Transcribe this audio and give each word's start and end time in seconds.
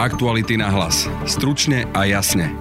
Aktuality 0.00 0.56
na 0.56 0.72
hlas. 0.72 1.04
Stručne 1.28 1.84
a 1.92 2.08
jasne. 2.08 2.56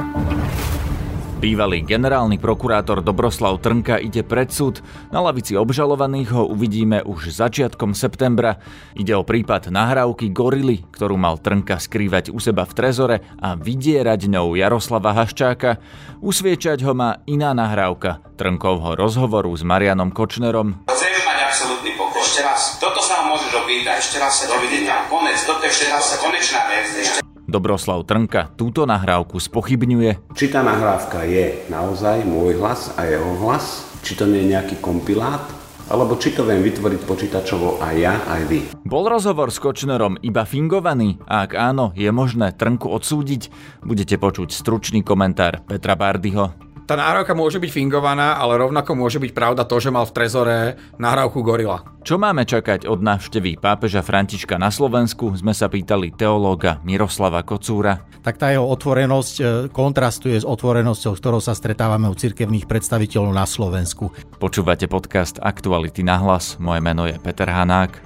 Bývalý 1.40 1.88
generálny 1.88 2.36
prokurátor 2.36 3.00
Dobroslav 3.00 3.64
Trnka 3.64 3.96
ide 3.96 4.28
pred 4.28 4.52
súd. 4.52 4.84
Na 5.08 5.24
lavici 5.24 5.56
obžalovaných 5.56 6.36
ho 6.36 6.44
uvidíme 6.52 7.00
už 7.00 7.32
začiatkom 7.32 7.96
septembra. 7.96 8.60
Ide 8.92 9.16
o 9.16 9.24
prípad 9.24 9.72
nahrávky 9.72 10.36
Gorily, 10.36 10.84
ktorú 10.92 11.16
mal 11.16 11.40
Trnka 11.40 11.80
skrývať 11.80 12.28
u 12.36 12.44
seba 12.44 12.68
v 12.68 12.76
trezore 12.76 13.24
a 13.40 13.56
vydierať 13.56 14.28
ňou 14.36 14.60
Jaroslava 14.60 15.16
Haščáka. 15.16 15.80
Usviečať 16.20 16.84
ho 16.84 16.92
má 16.92 17.24
iná 17.24 17.56
nahrávka 17.56 18.20
Trnkovho 18.36 19.00
rozhovoru 19.00 19.56
s 19.56 19.64
Marianom 19.64 20.12
Kočnerom. 20.12 20.84
Chcem 20.92 21.16
mať 21.24 21.40
absolútny 21.48 21.96
pokoj. 21.96 22.20
Ešte 22.20 22.44
raz. 22.44 22.76
Toto 22.84 23.00
sa 23.00 23.24
vám 23.24 23.40
môžeš 23.40 23.64
opýtať. 23.64 23.96
Ešte 23.96 24.20
raz 24.20 24.44
sa 24.44 24.52
dovidenia. 24.52 25.08
Konec. 25.08 25.40
Toto 25.48 25.64
je 25.64 25.72
všetko. 25.72 26.20
Konečná 26.20 26.68
vec. 26.68 26.88
Ešte 27.00 27.30
Dobroslav 27.50 28.06
Trnka 28.06 28.54
túto 28.54 28.86
nahrávku 28.86 29.42
spochybňuje. 29.42 30.38
Či 30.38 30.46
tá 30.54 30.62
nahrávka 30.62 31.26
je 31.26 31.66
naozaj 31.74 32.22
môj 32.30 32.62
hlas 32.62 32.94
a 32.94 33.10
jeho 33.10 33.42
hlas? 33.42 33.90
Či 34.06 34.14
to 34.22 34.30
nie 34.30 34.46
je 34.46 34.54
nejaký 34.54 34.78
kompilát? 34.78 35.42
Alebo 35.90 36.22
či 36.22 36.38
to 36.38 36.46
viem 36.46 36.62
vytvoriť 36.62 37.02
počítačovo 37.02 37.82
aj 37.82 37.96
ja, 37.98 38.14
aj 38.30 38.42
vy? 38.46 38.60
Bol 38.86 39.10
rozhovor 39.10 39.50
s 39.50 39.58
Kočnerom 39.58 40.22
iba 40.22 40.46
fingovaný? 40.46 41.18
A 41.26 41.50
ak 41.50 41.58
áno, 41.58 41.90
je 41.98 42.14
možné 42.14 42.54
Trnku 42.54 42.86
odsúdiť? 42.86 43.50
Budete 43.82 44.22
počuť 44.22 44.54
stručný 44.54 45.02
komentár 45.02 45.66
Petra 45.66 45.98
Bardyho. 45.98 46.69
Tá 46.90 46.98
nahrávka 46.98 47.38
môže 47.38 47.62
byť 47.62 47.70
fingovaná, 47.70 48.42
ale 48.42 48.58
rovnako 48.66 48.98
môže 48.98 49.22
byť 49.22 49.30
pravda 49.30 49.62
to, 49.62 49.78
že 49.78 49.94
mal 49.94 50.10
v 50.10 50.16
trezore 50.18 50.58
nahrávku 50.98 51.46
Gorila. 51.46 51.86
Čo 52.02 52.18
máme 52.18 52.50
čakať 52.50 52.90
od 52.90 53.06
návštevy 53.06 53.62
pápeža 53.62 54.02
Františka 54.02 54.58
na 54.58 54.74
Slovensku, 54.74 55.30
sme 55.38 55.54
sa 55.54 55.70
pýtali 55.70 56.10
teológa 56.18 56.82
Miroslava 56.82 57.46
Kocúra. 57.46 58.10
Tak 58.26 58.42
tá 58.42 58.50
jeho 58.50 58.66
otvorenosť 58.66 59.36
e, 59.38 59.44
kontrastuje 59.70 60.42
s 60.42 60.50
otvorenosťou, 60.50 61.14
s 61.14 61.22
ktorou 61.22 61.38
sa 61.38 61.54
stretávame 61.54 62.10
u 62.10 62.18
cirkevných 62.18 62.66
predstaviteľov 62.66 63.38
na 63.38 63.46
Slovensku. 63.46 64.10
Počúvate 64.42 64.90
podcast 64.90 65.38
Aktuality 65.38 66.02
na 66.02 66.18
hlas, 66.18 66.58
moje 66.58 66.82
meno 66.82 67.06
je 67.06 67.22
Peter 67.22 67.54
Hanák. 67.54 68.02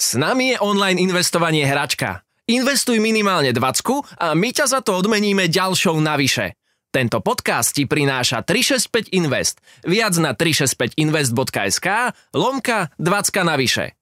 S 0.00 0.16
nami 0.16 0.56
je 0.56 0.58
online 0.64 0.96
investovanie 1.04 1.68
hračka. 1.68 2.24
Investuj 2.50 2.98
minimálne 2.98 3.54
20 3.54 4.18
a 4.18 4.34
my 4.34 4.50
ťa 4.50 4.66
za 4.66 4.82
to 4.82 4.98
odmeníme 4.98 5.46
ďalšou 5.46 5.94
navyše. 6.02 6.58
Tento 6.90 7.22
podcast 7.22 7.70
ti 7.70 7.86
prináša 7.86 8.42
365 8.42 9.14
Invest. 9.14 9.62
Viac 9.86 10.18
na 10.18 10.34
365invest.sk 10.34 11.86
lomka 12.34 12.90
20 12.98 13.46
navyše. 13.46 13.94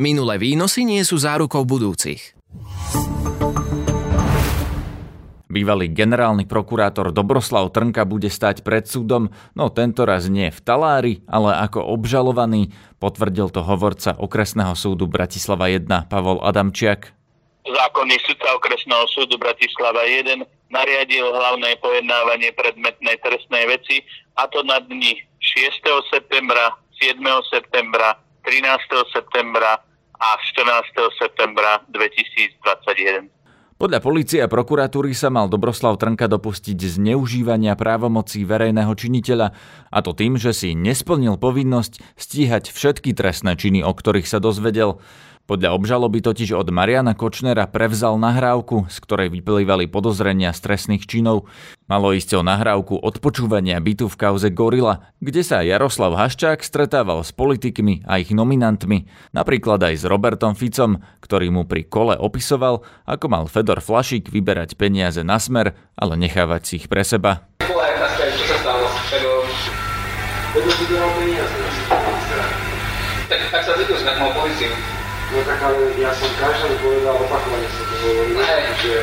Minulé 0.00 0.40
výnosy 0.40 0.88
nie 0.88 1.04
sú 1.04 1.20
zárukou 1.20 1.68
budúcich. 1.68 2.32
Bývalý 5.52 5.92
generálny 5.92 6.48
prokurátor 6.48 7.12
Dobroslav 7.12 7.76
Trnka 7.76 8.08
bude 8.08 8.32
stať 8.32 8.64
pred 8.64 8.88
súdom, 8.88 9.28
no 9.52 9.68
tento 9.68 10.08
raz 10.08 10.32
nie 10.32 10.48
v 10.48 10.60
talári, 10.64 11.20
ale 11.28 11.60
ako 11.60 11.92
obžalovaný, 11.92 12.72
potvrdil 12.96 13.52
to 13.52 13.60
hovorca 13.60 14.16
okresného 14.16 14.72
súdu 14.72 15.04
Bratislava 15.04 15.68
1 15.68 16.08
Pavol 16.08 16.40
Adamčiak 16.40 17.20
zákonný 17.66 18.18
sudca 18.26 18.58
okresného 18.58 19.06
súdu 19.10 19.38
Bratislava 19.38 20.02
1 20.02 20.42
nariadil 20.72 21.26
hlavné 21.30 21.78
pojednávanie 21.78 22.50
predmetnej 22.58 23.20
trestnej 23.22 23.68
veci 23.70 24.02
a 24.34 24.48
to 24.50 24.66
na 24.66 24.82
dni 24.82 25.14
6. 25.38 26.10
septembra, 26.10 26.74
7. 26.98 27.18
septembra, 27.50 28.18
13. 28.42 29.14
septembra 29.14 29.78
a 30.18 30.28
14. 30.38 31.18
septembra 31.18 31.82
2021. 31.90 33.30
Podľa 33.82 33.98
policie 33.98 34.38
a 34.38 34.46
prokuratúry 34.46 35.10
sa 35.10 35.26
mal 35.26 35.50
Dobroslav 35.50 35.98
Trnka 35.98 36.30
dopustiť 36.30 36.78
zneužívania 36.78 37.74
právomocí 37.74 38.46
verejného 38.46 38.94
činiteľa, 38.94 39.50
a 39.90 39.98
to 40.06 40.14
tým, 40.14 40.38
že 40.38 40.54
si 40.54 40.78
nesplnil 40.78 41.34
povinnosť 41.34 41.98
stíhať 42.14 42.70
všetky 42.70 43.10
trestné 43.10 43.58
činy, 43.58 43.82
o 43.82 43.90
ktorých 43.90 44.30
sa 44.30 44.38
dozvedel. 44.38 45.02
Podľa 45.42 45.74
obžaloby 45.74 46.22
totiž 46.22 46.54
od 46.54 46.70
Mariana 46.70 47.18
Kočnera 47.18 47.66
prevzal 47.66 48.14
nahrávku, 48.14 48.86
z 48.86 48.96
ktorej 49.02 49.28
vyplývali 49.34 49.90
podozrenia 49.90 50.54
z 50.54 50.62
trestných 50.62 51.02
činov. 51.10 51.50
Malo 51.90 52.14
ísť 52.14 52.38
o 52.38 52.46
nahrávku 52.46 52.94
odpočúvania 53.02 53.82
bytu 53.82 54.06
v 54.06 54.16
kauze 54.22 54.54
Gorila, 54.54 55.10
kde 55.18 55.42
sa 55.42 55.66
Jaroslav 55.66 56.14
Haščák 56.14 56.62
stretával 56.62 57.26
s 57.26 57.34
politikmi 57.34 58.06
a 58.06 58.22
ich 58.22 58.30
nominantmi, 58.30 59.10
napríklad 59.34 59.82
aj 59.82 59.94
s 59.98 60.04
Robertom 60.06 60.54
Ficom, 60.54 61.02
ktorý 61.18 61.50
mu 61.50 61.66
pri 61.66 61.90
kole 61.90 62.14
opisoval, 62.14 62.86
ako 63.02 63.26
mal 63.26 63.44
Fedor 63.50 63.82
Flašík 63.82 64.30
vyberať 64.30 64.78
peniaze 64.78 65.26
na 65.26 65.42
smer, 65.42 65.74
ale 65.98 66.14
nechávať 66.22 66.62
si 66.62 66.72
ich 66.78 66.86
pre 66.86 67.02
seba. 67.02 67.50
Tak, 73.26 73.40
tak 73.50 73.62
sa 73.66 73.72
zvedol, 73.74 73.96
že 73.98 74.06
mal 74.06 74.30
policiu. 74.38 75.01
No 75.32 75.40
tak 75.48 75.64
ale 75.64 75.96
ja 75.96 76.12
som 76.12 76.28
každému 76.36 76.76
povedal, 76.84 77.16
opakovane 77.16 77.64
som 77.72 77.84
to 77.88 77.96
hovoril, 78.04 78.36
že 78.84 79.00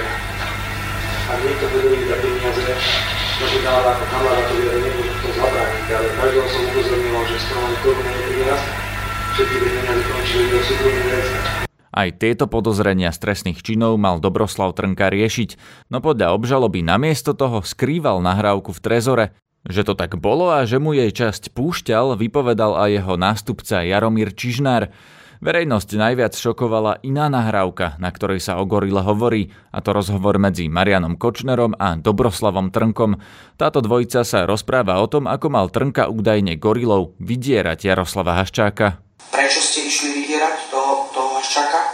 ak 1.26 1.40
niekto 1.42 1.66
bude 1.74 1.88
mi 1.90 2.06
dať 2.06 2.20
peniaze, 2.22 2.62
môže 3.42 3.60
dávať 3.66 3.86
ako 3.98 4.04
kamarátovi, 4.14 4.64
ale 4.70 4.80
nemôžem 4.86 5.18
to 5.26 5.30
zabrániť, 5.34 5.88
ale 5.90 6.08
každého 6.22 6.48
som 6.54 6.62
upozornil, 6.70 7.22
že 7.26 7.38
z 7.42 7.46
toho 7.50 7.66
koruna 7.82 8.12
nepríraz, 8.14 8.62
všetky 9.34 9.58
peniaze 9.58 10.02
končili 10.06 10.46
do 10.54 10.60
súkromných 10.62 11.08
veciach. 11.10 11.46
Aj 11.90 12.10
tieto 12.14 12.46
podozrenia 12.46 13.10
z 13.10 13.20
trestných 13.26 13.66
činov 13.66 13.98
mal 13.98 14.22
Dobroslav 14.22 14.78
Trnka 14.78 15.10
riešiť, 15.10 15.58
no 15.90 15.98
podľa 15.98 16.38
obžaloby 16.38 16.86
namiesto 16.86 17.34
toho 17.34 17.66
skrýval 17.66 18.22
nahrávku 18.22 18.70
v 18.70 18.84
trezore, 18.86 19.26
že 19.66 19.82
to 19.82 19.98
tak 19.98 20.14
bolo 20.22 20.54
a 20.54 20.62
že 20.70 20.78
mu 20.78 20.94
jej 20.94 21.10
časť 21.10 21.58
púšťal, 21.58 22.22
vypovedal 22.22 22.78
aj 22.78 22.90
jeho 23.02 23.16
nástupca 23.18 23.82
Jaromír 23.82 24.30
Čižnár. 24.38 24.94
Verejnosť 25.40 25.96
najviac 25.96 26.36
šokovala 26.36 27.00
iná 27.00 27.32
nahrávka, 27.32 27.96
na 27.96 28.12
ktorej 28.12 28.44
sa 28.44 28.60
o 28.60 28.68
gorile 28.68 29.00
hovorí, 29.00 29.48
a 29.72 29.80
to 29.80 29.96
rozhovor 29.96 30.36
medzi 30.36 30.68
Marianom 30.68 31.16
Kočnerom 31.16 31.80
a 31.80 31.96
Dobroslavom 31.96 32.76
Trnkom. 32.76 33.16
Táto 33.56 33.80
dvojica 33.80 34.28
sa 34.28 34.44
rozpráva 34.44 35.00
o 35.00 35.08
tom, 35.08 35.32
ako 35.32 35.48
mal 35.48 35.72
Trnka 35.72 36.12
údajne 36.12 36.60
gorilov 36.60 37.16
vydierať 37.24 37.88
Jaroslava 37.88 38.36
Haščáka. 38.36 39.00
Prečo 39.32 39.64
ste 39.64 39.88
išli 39.88 40.12
vydierať 40.12 40.76
toho, 40.76 41.08
toho 41.16 41.32
Haščáka? 41.40 41.88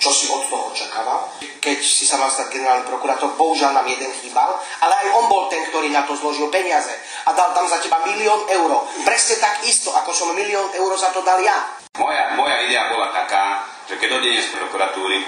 Čo 0.00 0.10
si 0.16 0.32
od 0.32 0.48
toho 0.48 0.72
očakával? 0.72 1.28
Keď 1.60 1.76
si 1.84 2.08
sa 2.08 2.16
mal 2.16 2.32
stať 2.32 2.48
generálny 2.48 2.88
prokurátor, 2.88 3.36
bohužiaľ 3.36 3.76
nám 3.76 3.92
jeden 3.92 4.08
chýbal, 4.24 4.56
ale 4.80 4.94
aj 5.04 5.08
on 5.20 5.28
bol 5.28 5.52
ten, 5.52 5.68
ktorý 5.68 5.92
na 5.92 6.08
to 6.08 6.16
zložil 6.16 6.48
peniaze 6.48 6.96
a 7.28 7.36
dal 7.36 7.52
tam 7.52 7.68
za 7.68 7.76
teba 7.76 8.00
milión 8.08 8.40
eur. 8.48 8.88
Presne 9.04 9.36
tak 9.36 9.68
isto, 9.68 9.92
ako 9.92 10.16
som 10.16 10.32
milión 10.32 10.72
eur 10.72 10.96
za 10.96 11.12
to 11.12 11.20
dal 11.20 11.36
ja. 11.44 11.75
Moja, 11.96 12.36
moja 12.36 12.56
idea 12.68 12.92
bola 12.92 13.08
taká, 13.08 13.64
že 13.88 13.96
keď 13.96 14.20
odejde 14.20 14.40
z 14.44 14.50
prokuratúry, 14.52 15.24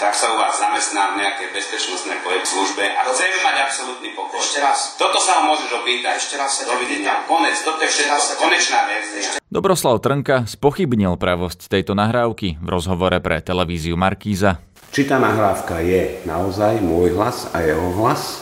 tak 0.00 0.16
sa 0.16 0.32
u 0.32 0.40
vás 0.40 0.56
zamestnám 0.56 1.16
v 1.16 1.24
nejakej 1.24 1.48
bezpečnostnej 1.52 2.20
službe 2.44 2.84
a 2.84 3.04
chcem 3.12 3.32
mať 3.44 3.56
absolútny 3.64 4.12
pokoj. 4.16 4.40
Ešte 4.40 4.60
raz. 4.60 4.96
Toto 4.96 5.20
sa 5.20 5.40
ho 5.40 5.52
môžeš 5.52 5.72
opýtať. 5.76 6.20
Ešte 6.20 6.36
raz 6.40 6.56
sa 6.56 6.68
Dovidenia. 6.68 7.24
Konec. 7.24 7.56
Toto 7.64 7.80
je 7.80 7.88
všetko. 7.88 8.40
Konečná 8.40 8.88
vec. 8.88 9.04
Dobroslav 9.48 10.00
Trnka 10.00 10.48
spochybnil 10.48 11.16
pravosť 11.20 11.68
tejto 11.68 11.92
nahrávky 11.96 12.60
v 12.60 12.68
rozhovore 12.68 13.16
pre 13.20 13.40
televíziu 13.40 13.96
Markíza. 13.96 14.60
Či 14.92 15.08
tá 15.08 15.20
nahrávka 15.20 15.84
je 15.84 16.24
naozaj 16.24 16.80
môj 16.80 17.12
hlas 17.16 17.52
a 17.52 17.60
jeho 17.60 17.92
hlas? 18.00 18.40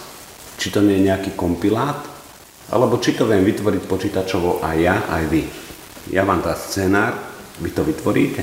Či 0.59 0.71
to 0.71 0.79
nie 0.83 1.03
je 1.03 1.11
nejaký 1.11 1.35
kompilát? 1.35 1.99
Alebo 2.71 3.03
či 3.03 3.19
to 3.19 3.27
viem 3.27 3.43
vytvoriť 3.43 3.83
počítačovo 3.87 4.62
aj 4.62 4.77
ja, 4.79 4.97
aj 5.11 5.23
vy? 5.27 5.43
Ja 6.15 6.23
vám 6.27 6.43
dá 6.43 6.53
scenár, 6.59 7.34
vy 7.62 7.70
to 7.70 7.87
vytvoríte 7.87 8.42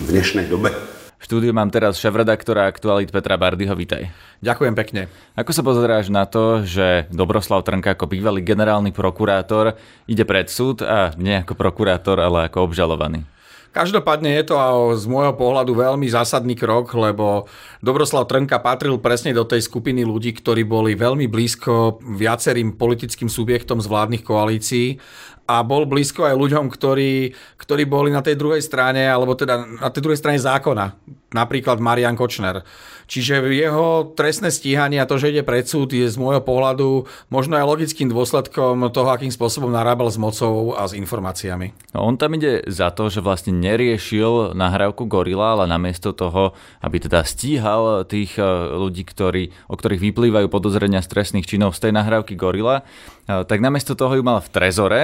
v 0.00 0.06
dnešnej 0.10 0.50
dobe. 0.50 0.74
V 1.20 1.22
štúdiu 1.28 1.52
mám 1.52 1.68
teraz 1.68 2.00
šéf-redaktora 2.00 2.66
Aktualit 2.66 3.12
Petra 3.12 3.36
Bardyho, 3.36 3.76
vítaj. 3.76 4.08
Ďakujem 4.40 4.74
pekne. 4.74 5.02
Ako 5.36 5.52
sa 5.52 5.60
pozeráš 5.60 6.08
na 6.08 6.24
to, 6.24 6.64
že 6.64 7.06
Dobroslav 7.12 7.60
Trnka 7.62 7.92
ako 7.92 8.08
bývalý 8.08 8.40
generálny 8.40 8.90
prokurátor 8.90 9.76
ide 10.08 10.24
pred 10.24 10.48
súd 10.48 10.80
a 10.80 11.12
nie 11.20 11.44
ako 11.44 11.54
prokurátor, 11.54 12.18
ale 12.18 12.48
ako 12.48 12.72
obžalovaný? 12.72 13.22
Každopádne 13.70 14.34
je 14.34 14.50
to 14.50 14.56
z 14.98 15.06
môjho 15.06 15.30
pohľadu 15.38 15.78
veľmi 15.78 16.02
zásadný 16.10 16.58
krok, 16.58 16.90
lebo 16.98 17.46
Dobroslav 17.78 18.26
Trnka 18.26 18.58
patril 18.58 18.98
presne 18.98 19.30
do 19.30 19.46
tej 19.46 19.62
skupiny 19.62 20.02
ľudí, 20.02 20.34
ktorí 20.34 20.66
boli 20.66 20.98
veľmi 20.98 21.30
blízko 21.30 22.02
viacerým 22.02 22.74
politickým 22.74 23.30
subjektom 23.30 23.78
z 23.78 23.86
vládnych 23.86 24.26
koalícií 24.26 24.98
a 25.46 25.62
bol 25.62 25.86
blízko 25.86 26.26
aj 26.26 26.34
ľuďom, 26.34 26.66
ktorí, 26.66 27.30
ktorí 27.58 27.82
boli 27.86 28.10
na 28.10 28.26
tej 28.26 28.34
druhej 28.34 28.62
strane, 28.62 29.06
alebo 29.06 29.38
teda 29.38 29.62
na 29.62 29.90
tej 29.90 30.02
druhej 30.02 30.18
strane 30.18 30.42
zákona 30.42 30.98
napríklad 31.30 31.78
Marian 31.78 32.18
Kočner. 32.18 32.66
Čiže 33.10 33.42
jeho 33.50 34.14
trestné 34.14 34.54
stíhanie 34.54 35.02
a 35.02 35.08
to, 35.08 35.18
že 35.18 35.34
ide 35.34 35.42
pred 35.42 35.66
súd, 35.66 35.90
je 35.90 36.06
z 36.06 36.14
môjho 36.14 36.38
pohľadu 36.46 37.10
možno 37.26 37.58
aj 37.58 37.66
logickým 37.66 38.06
dôsledkom 38.06 38.86
toho, 38.94 39.10
akým 39.10 39.34
spôsobom 39.34 39.66
narábal 39.66 40.06
s 40.14 40.18
mocou 40.18 40.78
a 40.78 40.86
s 40.86 40.94
informáciami. 40.94 41.74
No, 41.90 42.06
on 42.06 42.14
tam 42.14 42.38
ide 42.38 42.62
za 42.70 42.94
to, 42.94 43.10
že 43.10 43.18
vlastne 43.18 43.50
neriešil 43.50 44.54
nahrávku 44.54 45.10
Gorila, 45.10 45.58
ale 45.58 45.66
namiesto 45.66 46.14
toho, 46.14 46.54
aby 46.86 47.02
teda 47.02 47.26
stíhal 47.26 48.06
tých 48.06 48.38
e, 48.38 48.46
ľudí, 48.78 49.02
ktorí, 49.02 49.50
o 49.66 49.74
ktorých 49.74 50.06
vyplývajú 50.06 50.46
podozrenia 50.46 51.02
z 51.02 51.10
trestných 51.10 51.50
činov 51.50 51.74
z 51.74 51.90
tej 51.90 51.92
nahrávky 51.98 52.38
Gorila, 52.38 52.86
e, 53.26 53.42
tak 53.42 53.58
namiesto 53.58 53.98
toho 53.98 54.14
ju 54.14 54.22
mal 54.22 54.38
v 54.38 54.52
trezore 54.54 55.02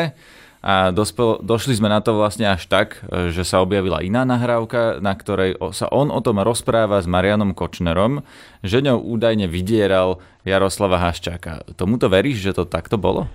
a 0.67 0.91
dospel, 0.91 1.39
došli 1.47 1.79
sme 1.79 1.87
na 1.87 2.03
to 2.03 2.19
vlastne 2.19 2.51
až 2.51 2.67
tak, 2.67 3.07
že 3.07 3.47
sa 3.47 3.63
objavila 3.63 4.03
iná 4.03 4.27
nahrávka, 4.27 4.99
na 4.99 5.15
ktorej 5.15 5.55
sa 5.71 5.87
on 5.95 6.11
o 6.11 6.19
tom 6.19 6.43
rozpráva 6.43 6.99
s 6.99 7.07
Marianom 7.07 7.55
Kočnerom, 7.55 8.27
že 8.67 8.83
ňou 8.83 8.99
údajne 8.99 9.47
vydieral 9.47 10.19
Jaroslava 10.43 10.99
Haščáka. 10.99 11.63
Tomuto 11.79 12.11
veríš, 12.11 12.43
že 12.43 12.59
to 12.59 12.67
takto 12.67 12.99
bolo? 12.99 13.31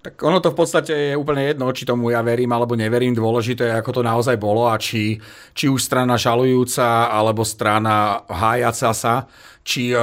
Tak 0.00 0.16
ono 0.24 0.40
to 0.40 0.48
v 0.48 0.56
podstate 0.56 1.12
je 1.12 1.14
úplne 1.16 1.44
jedno, 1.44 1.68
či 1.76 1.84
tomu 1.84 2.08
ja 2.08 2.24
verím 2.24 2.56
alebo 2.56 2.72
neverím. 2.72 3.12
Dôležité 3.12 3.68
je, 3.68 3.78
ako 3.84 4.00
to 4.00 4.02
naozaj 4.02 4.40
bolo 4.40 4.64
a 4.72 4.80
či, 4.80 5.20
či 5.52 5.68
už 5.68 5.76
strana 5.76 6.16
žalujúca 6.16 7.12
alebo 7.12 7.44
strana 7.44 8.24
hájaca 8.24 8.96
sa 8.96 9.28
či 9.60 9.92
uh, 9.92 10.00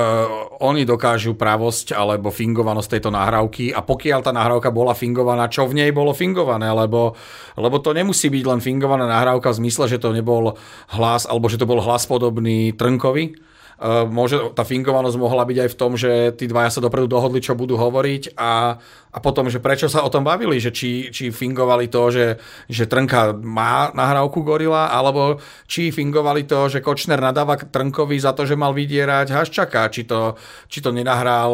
oni 0.62 0.86
dokážu 0.86 1.34
pravosť 1.34 1.98
alebo 1.98 2.30
fingovanosť 2.30 2.90
tejto 2.94 3.10
nahrávky. 3.10 3.74
A 3.74 3.82
pokiaľ 3.82 4.20
tá 4.22 4.30
nahrávka 4.30 4.70
bola 4.70 4.94
fingovaná, 4.94 5.50
čo 5.50 5.66
v 5.66 5.82
nej 5.82 5.90
bolo 5.90 6.14
fingované, 6.14 6.70
lebo, 6.70 7.18
lebo 7.58 7.82
to 7.82 7.90
nemusí 7.90 8.30
byť 8.30 8.44
len 8.46 8.62
fingovaná 8.62 9.10
nahrávka 9.10 9.50
v 9.50 9.66
zmysle, 9.66 9.90
že 9.90 9.98
to 9.98 10.14
nebol 10.14 10.54
hlas 10.94 11.26
alebo 11.26 11.50
že 11.50 11.58
to 11.58 11.66
bol 11.66 11.82
hlas 11.82 12.06
podobný 12.06 12.70
Trnkovi, 12.78 13.50
Uh, 13.78 14.10
môže, 14.10 14.42
tá 14.58 14.66
fingovanosť 14.66 15.22
mohla 15.22 15.46
byť 15.46 15.58
aj 15.62 15.70
v 15.70 15.78
tom, 15.78 15.94
že 15.94 16.34
tí 16.34 16.50
dvaja 16.50 16.74
sa 16.74 16.82
dopredu 16.82 17.06
dohodli, 17.06 17.46
čo 17.46 17.54
budú 17.54 17.78
hovoriť 17.78 18.34
a 18.34 18.82
a 19.08 19.18
potom, 19.24 19.48
že 19.48 19.64
prečo 19.64 19.88
sa 19.88 20.04
o 20.04 20.12
tom 20.12 20.28
bavili, 20.28 20.60
že 20.60 20.70
či, 20.70 21.10
či 21.10 21.32
fingovali 21.32 21.88
to, 21.88 22.12
že, 22.12 22.26
že 22.68 22.86
Trnka 22.86 23.40
má 23.40 23.90
nahrávku 23.96 24.44
Gorila, 24.44 24.92
alebo 24.92 25.40
či 25.66 25.90
fingovali 25.96 26.44
to, 26.44 26.68
že 26.68 26.84
Kočner 26.84 27.18
nadáva 27.18 27.56
Trnkovi 27.58 28.20
za 28.20 28.36
to, 28.36 28.44
že 28.44 28.60
mal 28.60 28.76
vydierať 28.76 29.32
Haščaka, 29.32 29.90
či 29.90 30.04
to, 30.06 30.36
či 30.68 30.84
to 30.84 30.92
nenahral 30.92 31.54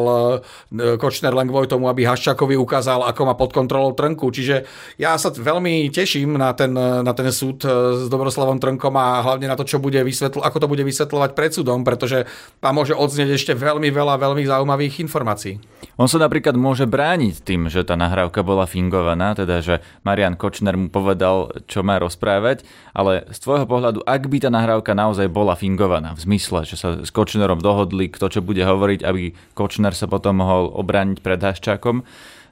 e, 0.75 0.97
Kočner 0.97 1.31
len 1.31 1.47
kvôli 1.47 1.69
tomu, 1.69 1.87
aby 1.87 2.03
Haščakovi 2.09 2.57
ukázal, 2.57 3.05
ako 3.05 3.21
má 3.29 3.33
pod 3.37 3.53
kontrolou 3.53 3.93
Trnku. 3.93 4.33
Čiže 4.33 4.65
ja 4.97 5.13
sa 5.15 5.29
veľmi 5.29 5.87
teším 5.93 6.35
na 6.35 6.57
ten, 6.57 6.73
na 6.75 7.13
ten 7.13 7.29
súd 7.29 7.61
e, 7.63 7.69
s 8.03 8.09
Dobroslavom 8.09 8.57
Trnkom 8.57 8.93
a 8.97 9.21
hlavne 9.21 9.45
na 9.45 9.55
to, 9.55 9.63
čo 9.63 9.77
bude 9.77 10.01
vysvetl- 10.01 10.41
ako 10.41 10.57
to 10.57 10.67
bude 10.67 10.83
vysvetľovať 10.83 11.31
pred 11.37 11.51
súdom, 11.53 11.85
pretože 11.85 12.25
tam 12.59 12.81
môže 12.81 12.97
odznieť 12.97 13.29
ešte 13.37 13.53
veľmi 13.53 13.93
veľa 13.93 14.17
veľmi 14.19 14.43
zaujímavých 14.43 15.05
informácií. 15.05 15.61
On 15.95 16.09
sa 16.09 16.17
napríklad 16.17 16.57
môže 16.57 16.89
brániť 16.89 17.45
tým, 17.53 17.69
že 17.69 17.85
tá 17.85 17.93
nahrávka 17.93 18.41
bola 18.41 18.65
fingovaná, 18.65 19.37
teda 19.37 19.61
že 19.61 19.85
Marian 20.01 20.33
Kočner 20.33 20.73
mu 20.73 20.89
povedal, 20.89 21.53
čo 21.69 21.85
má 21.85 22.01
rozprávať, 22.01 22.65
ale 22.97 23.29
z 23.29 23.37
tvojho 23.45 23.69
pohľadu, 23.69 24.01
ak 24.01 24.25
by 24.25 24.37
tá 24.41 24.49
nahrávka 24.49 24.97
naozaj 24.97 25.29
bola 25.29 25.53
fingovaná, 25.53 26.17
v 26.17 26.25
zmysle, 26.25 26.65
že 26.65 26.81
sa 26.81 26.97
s 27.05 27.13
Kočnerom 27.13 27.61
dohodli, 27.61 28.09
kto 28.09 28.33
čo 28.33 28.41
bude 28.41 28.65
hovoriť, 28.65 29.05
aby 29.05 29.37
Kočner 29.53 29.93
sa 29.93 30.09
potom 30.09 30.41
mohol 30.41 30.73
obrániť 30.73 31.21
pred 31.21 31.37
Haščákom, 31.37 32.01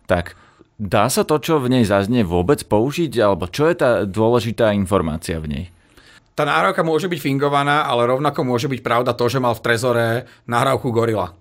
tak 0.05 0.37
dá 0.77 1.09
sa 1.09 1.25
to, 1.25 1.41
čo 1.41 1.57
v 1.57 1.73
nej 1.73 1.83
zaznie, 1.89 2.21
vôbec 2.21 2.61
použiť, 2.69 3.17
alebo 3.17 3.49
čo 3.49 3.65
je 3.65 3.75
tá 3.81 4.05
dôležitá 4.05 4.69
informácia 4.77 5.41
v 5.41 5.49
nej? 5.49 5.65
Tá 6.37 6.45
nahrávka 6.45 6.85
môže 6.85 7.09
byť 7.09 7.19
fingovaná, 7.19 7.89
ale 7.89 8.07
rovnako 8.07 8.45
môže 8.45 8.69
byť 8.69 8.79
pravda 8.85 9.17
to, 9.17 9.25
že 9.27 9.41
mal 9.41 9.57
v 9.57 9.63
trezore 9.65 10.05
nahrávku 10.45 10.93
Gorila. 10.93 11.40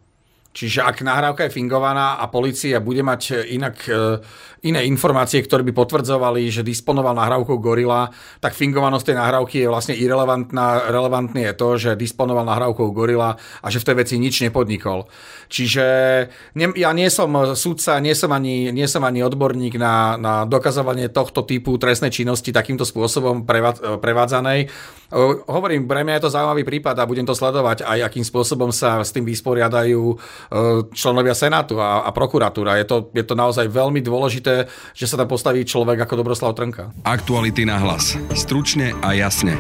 Čiže 0.50 0.82
ak 0.82 1.06
nahrávka 1.06 1.46
je 1.46 1.54
fingovaná 1.54 2.18
a 2.18 2.26
policia 2.26 2.82
bude 2.82 3.06
mať 3.06 3.46
inak 3.54 3.76
e, 3.86 4.18
iné 4.60 4.84
informácie, 4.84 5.40
ktoré 5.40 5.64
by 5.64 5.72
potvrdzovali, 5.72 6.52
že 6.52 6.60
disponoval 6.60 7.16
nahrávkou 7.16 7.56
Gorila, 7.56 8.12
tak 8.44 8.52
fingovanosť 8.52 9.12
tej 9.12 9.16
nahrávky 9.16 9.56
je 9.64 9.68
vlastne 9.72 9.94
irrelevantná. 9.96 10.92
Relevantné 10.92 11.48
je 11.52 11.54
to, 11.56 11.68
že 11.80 11.90
disponoval 11.96 12.44
nahrávkou 12.44 12.92
Gorila 12.92 13.40
a 13.40 13.66
že 13.72 13.80
v 13.80 13.86
tej 13.88 13.96
veci 14.04 14.14
nič 14.20 14.44
nepodnikol. 14.44 15.08
Čiže 15.48 15.84
ne, 16.54 16.66
ja 16.76 16.92
nie 16.92 17.08
som 17.08 17.32
sudca, 17.56 17.96
nie 18.04 18.12
som 18.12 18.30
ani, 18.36 18.68
nie 18.70 18.84
som 18.84 19.00
ani 19.02 19.24
odborník 19.24 19.80
na, 19.80 20.20
na 20.20 20.44
dokazovanie 20.44 21.08
tohto 21.08 21.48
typu 21.48 21.80
trestnej 21.80 22.12
činnosti 22.12 22.52
takýmto 22.52 22.84
spôsobom 22.84 23.48
prevádzanej. 23.98 24.68
Hovorím, 25.50 25.90
pre 25.90 26.06
mňa 26.06 26.20
je 26.20 26.22
to 26.22 26.34
zaujímavý 26.36 26.62
prípad 26.62 26.94
a 27.02 27.08
budem 27.08 27.26
to 27.26 27.34
sledovať 27.34 27.82
aj 27.82 27.98
akým 28.06 28.22
spôsobom 28.22 28.70
sa 28.70 29.02
s 29.02 29.10
tým 29.10 29.26
vysporiadajú 29.26 30.02
e, 30.06 30.16
členovia 30.94 31.36
Senátu 31.36 31.76
a, 31.80 32.06
a 32.06 32.10
prokuratúra. 32.14 32.80
Je 32.80 32.86
to, 32.88 33.12
je 33.12 33.24
to 33.26 33.34
naozaj 33.36 33.68
veľmi 33.68 34.00
dôležité 34.00 34.70
že 34.94 35.06
sa 35.06 35.16
tam 35.16 35.28
postaví 35.30 35.62
človek 35.64 36.04
ako 36.04 36.20
Dobroslav 36.20 36.52
Trnka. 36.56 36.92
Aktuality 37.06 37.64
na 37.64 37.78
hlas. 37.80 38.18
Stručne 38.34 38.96
a 39.00 39.14
jasne. 39.14 39.56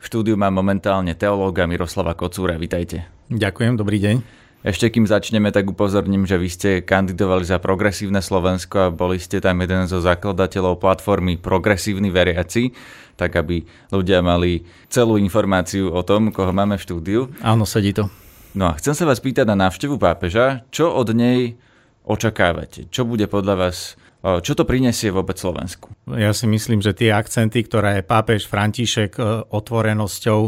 V 0.00 0.04
štúdiu 0.08 0.34
mám 0.40 0.56
momentálne 0.56 1.12
teológa 1.12 1.68
Miroslava 1.68 2.16
Kocúra. 2.16 2.56
Vítajte. 2.56 3.04
Ďakujem, 3.28 3.76
dobrý 3.76 4.00
deň. 4.00 4.16
Ešte 4.60 4.92
kým 4.92 5.08
začneme, 5.08 5.48
tak 5.56 5.72
upozorním, 5.72 6.28
že 6.28 6.36
vy 6.36 6.48
ste 6.52 6.70
kandidovali 6.84 7.48
za 7.48 7.56
Progresívne 7.56 8.20
Slovensko 8.20 8.76
a 8.76 8.92
boli 8.92 9.16
ste 9.16 9.40
tam 9.40 9.64
jeden 9.64 9.88
zo 9.88 10.04
zakladateľov 10.04 10.76
platformy 10.76 11.40
Progresívny 11.40 12.12
veriaci, 12.12 12.76
tak 13.16 13.40
aby 13.40 13.64
ľudia 13.88 14.20
mali 14.20 14.68
celú 14.92 15.16
informáciu 15.16 15.88
o 15.88 16.04
tom, 16.04 16.28
koho 16.28 16.52
máme 16.52 16.76
v 16.76 16.84
štúdiu. 16.84 17.20
Áno, 17.40 17.64
sedí 17.64 17.96
to. 17.96 18.12
No 18.50 18.66
a 18.66 18.74
chcem 18.74 18.98
sa 18.98 19.06
vás 19.06 19.22
pýtať 19.22 19.46
na 19.46 19.54
návštevu 19.54 19.94
pápeža, 19.94 20.66
čo 20.74 20.90
od 20.90 21.14
nej 21.14 21.54
očakávate? 22.02 22.90
Čo 22.90 23.06
bude 23.06 23.30
podľa 23.30 23.54
vás 23.54 23.94
čo 24.20 24.52
to 24.52 24.68
prinesie 24.68 25.08
vôbec 25.08 25.40
Slovensku? 25.40 25.88
Ja 26.12 26.36
si 26.36 26.44
myslím, 26.44 26.84
že 26.84 26.92
tie 26.92 27.08
akcenty, 27.08 27.64
ktoré 27.64 28.04
pápež 28.04 28.44
František 28.52 29.16
e, 29.16 29.48
otvorenosťou 29.48 30.40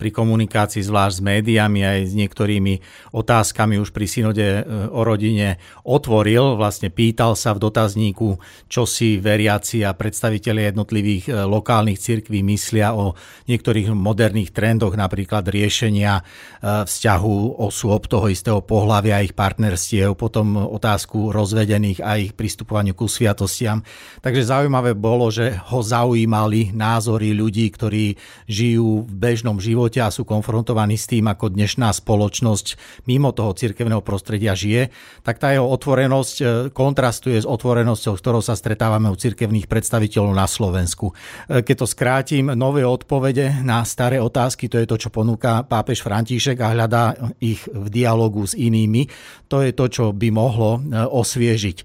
pri 0.00 0.08
komunikácii 0.08 0.80
zvlášť 0.80 1.20
s 1.20 1.20
médiami 1.20 1.84
aj 1.84 2.00
s 2.08 2.12
niektorými 2.16 2.80
otázkami 3.12 3.76
už 3.84 3.92
pri 3.92 4.06
synode 4.08 4.40
e, 4.40 4.62
o 4.88 5.04
rodine 5.04 5.60
otvoril, 5.84 6.56
vlastne 6.56 6.88
pýtal 6.88 7.36
sa 7.36 7.52
v 7.52 7.68
dotazníku, 7.68 8.40
čo 8.64 8.88
si 8.88 9.20
veriaci 9.20 9.84
a 9.84 9.92
predstavitelia 9.92 10.72
jednotlivých 10.72 11.28
lokálnych 11.28 12.00
cirkví 12.00 12.40
myslia 12.48 12.96
o 12.96 13.12
niektorých 13.44 13.92
moderných 13.92 14.56
trendoch, 14.56 14.96
napríklad 14.96 15.44
riešenia 15.52 16.24
vzťahu 16.64 17.60
osôb 17.60 18.08
toho 18.08 18.32
istého 18.32 18.64
pohľavia 18.64 19.20
ich 19.20 19.36
partnerstiev, 19.36 20.16
potom 20.16 20.56
otázku 20.56 21.28
rozvedených 21.28 22.00
a 22.00 22.16
ich 22.16 22.32
pristupovaniu 22.32 22.96
ku 22.96 23.04
sviatostiam. 23.18 23.82
Takže 24.22 24.46
zaujímavé 24.46 24.94
bolo, 24.94 25.26
že 25.34 25.58
ho 25.74 25.82
zaujímali 25.82 26.70
názory 26.70 27.34
ľudí, 27.34 27.66
ktorí 27.74 28.14
žijú 28.46 29.02
v 29.02 29.12
bežnom 29.12 29.58
živote 29.58 29.98
a 29.98 30.14
sú 30.14 30.22
konfrontovaní 30.22 30.94
s 30.94 31.10
tým, 31.10 31.26
ako 31.26 31.50
dnešná 31.50 31.90
spoločnosť 31.90 32.78
mimo 33.10 33.34
toho 33.34 33.50
cirkevného 33.58 34.04
prostredia 34.06 34.54
žije, 34.54 34.94
tak 35.26 35.42
tá 35.42 35.50
jeho 35.50 35.66
otvorenosť 35.66 36.36
e, 36.38 36.44
kontrastuje 36.70 37.42
s 37.42 37.46
otvorenosťou, 37.48 38.14
s 38.14 38.22
ktorou 38.22 38.42
sa 38.44 38.54
stretávame 38.54 39.10
u 39.10 39.16
cirkevných 39.18 39.66
predstaviteľov 39.66 40.32
na 40.36 40.46
Slovensku. 40.46 41.10
E, 41.10 41.64
keď 41.66 41.76
to 41.82 41.86
skrátim, 41.88 42.54
nové 42.54 42.86
odpovede 42.86 43.64
na 43.66 43.82
staré 43.82 44.22
otázky, 44.22 44.70
to 44.70 44.78
je 44.78 44.86
to, 44.86 44.96
čo 44.96 45.08
ponúka 45.10 45.66
pápež 45.66 46.04
František 46.04 46.60
a 46.62 46.72
hľadá 46.76 47.04
ich 47.42 47.64
v 47.66 47.86
dialogu 47.90 48.46
s 48.46 48.54
inými. 48.54 49.08
To 49.48 49.64
je 49.64 49.72
to, 49.72 49.86
čo 49.88 50.04
by 50.12 50.28
mohlo 50.30 50.78
e, 50.78 50.80
osviežiť 51.08 51.80